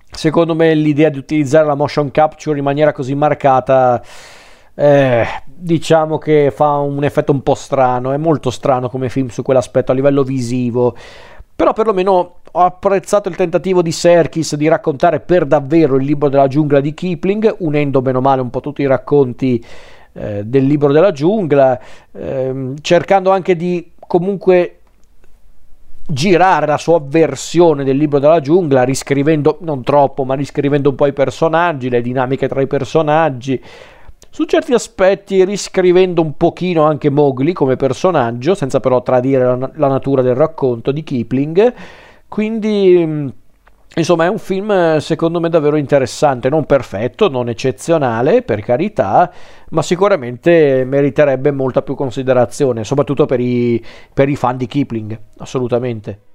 secondo 0.10 0.56
me, 0.56 0.74
l'idea 0.74 1.10
di 1.10 1.20
utilizzare 1.20 1.68
la 1.68 1.76
motion 1.76 2.10
capture 2.10 2.58
in 2.58 2.64
maniera 2.64 2.92
così 2.92 3.14
marcata... 3.14 4.02
Eh, 4.76 5.26
diciamo 5.46 6.18
che 6.18 6.52
fa 6.54 6.78
un 6.78 7.04
effetto 7.04 7.32
un 7.32 7.42
po' 7.44 7.56
strano, 7.56 8.12
è 8.12 8.18
molto 8.18 8.50
strano 8.50 8.90
come 8.90 9.10
film 9.10 9.28
su 9.28 9.44
quell'aspetto 9.44 9.92
a 9.92 9.96
livello 9.96 10.24
visivo. 10.24 10.96
Però 11.56 11.74
perlomeno 11.74 12.36
ho 12.56 12.60
apprezzato 12.60 13.30
il 13.30 13.36
tentativo 13.36 13.82
di 13.82 13.92
Serkis 13.92 14.56
di 14.56 14.68
raccontare 14.68 15.20
per 15.20 15.46
davvero 15.46 15.96
il 15.96 16.06
libro 16.06 16.30
della 16.30 16.48
giungla 16.48 16.80
di 16.80 16.94
Kipling, 16.94 17.56
unendo 17.60 18.02
bene 18.02 18.18
o 18.18 18.22
male 18.22 18.42
un 18.42 18.50
po' 18.50 18.60
tutti 18.60 18.82
i 18.82 18.88
racconti 18.88 19.64
eh, 20.14 20.44
del 20.44 20.66
libro 20.66 20.92
della 20.92 21.12
giungla, 21.12 21.80
ehm, 22.12 22.76
cercando 22.82 23.32
anche 23.32 23.56
di 23.56 23.92
comunque 24.06 24.80
girare 26.06 26.66
la 26.66 26.78
sua 26.78 27.02
versione 27.04 27.84
del 27.84 27.98
libro 27.98 28.20
della 28.20 28.42
giungla, 28.42 28.84
riscrivendo 28.84 29.58
non 29.62 29.84
troppo, 29.84 30.26
ma 30.26 30.36
riscrivendo 30.36 30.90
un 30.90 30.96
po' 30.96 31.06
i 31.06 31.14
personaggi, 31.14 31.90
le 31.90 32.02
dinamiche 32.02 32.48
tra 32.48 32.62
i 32.62 32.68
personaggi, 32.68 33.62
su 34.34 34.46
certi 34.46 34.74
aspetti 34.74 35.46
riscrivendo 35.46 36.20
un 36.20 36.36
pochino 36.36 36.86
anche 36.86 37.12
Mowgli 37.12 37.54
come 37.54 37.76
personaggio, 37.76 38.56
senza 38.56 38.80
però 38.80 39.04
tradire 39.04 39.44
la, 39.44 39.70
la 39.76 39.88
natura 39.88 40.24
del 40.24 40.34
racconto 40.34 40.92
di 40.92 41.04
Kipling. 41.04 41.72
Quindi 42.28 43.04
mm, 43.06 43.28
Insomma, 43.96 44.26
è 44.26 44.28
un 44.28 44.40
film 44.40 44.98
secondo 44.98 45.40
me 45.40 45.50
davvero 45.50 45.76
interessante, 45.76 46.50
non 46.50 46.66
perfetto, 46.66 47.30
non 47.30 47.48
eccezionale, 47.48 48.42
per 48.42 48.62
carità, 48.62 49.32
ma 49.70 49.84
sicuramente 49.84 50.84
meriterebbe 50.84 51.52
molta 51.52 51.84
più 51.84 51.94
considerazione, 51.94 52.84
soprattutto 52.84 53.28
per 53.28 53.40
i, 53.40 53.80
per 54.12 54.30
i 54.30 54.36
fan 54.36 54.58
di 54.58 54.66
Kipling, 54.66 55.20
assolutamente. 55.38 56.33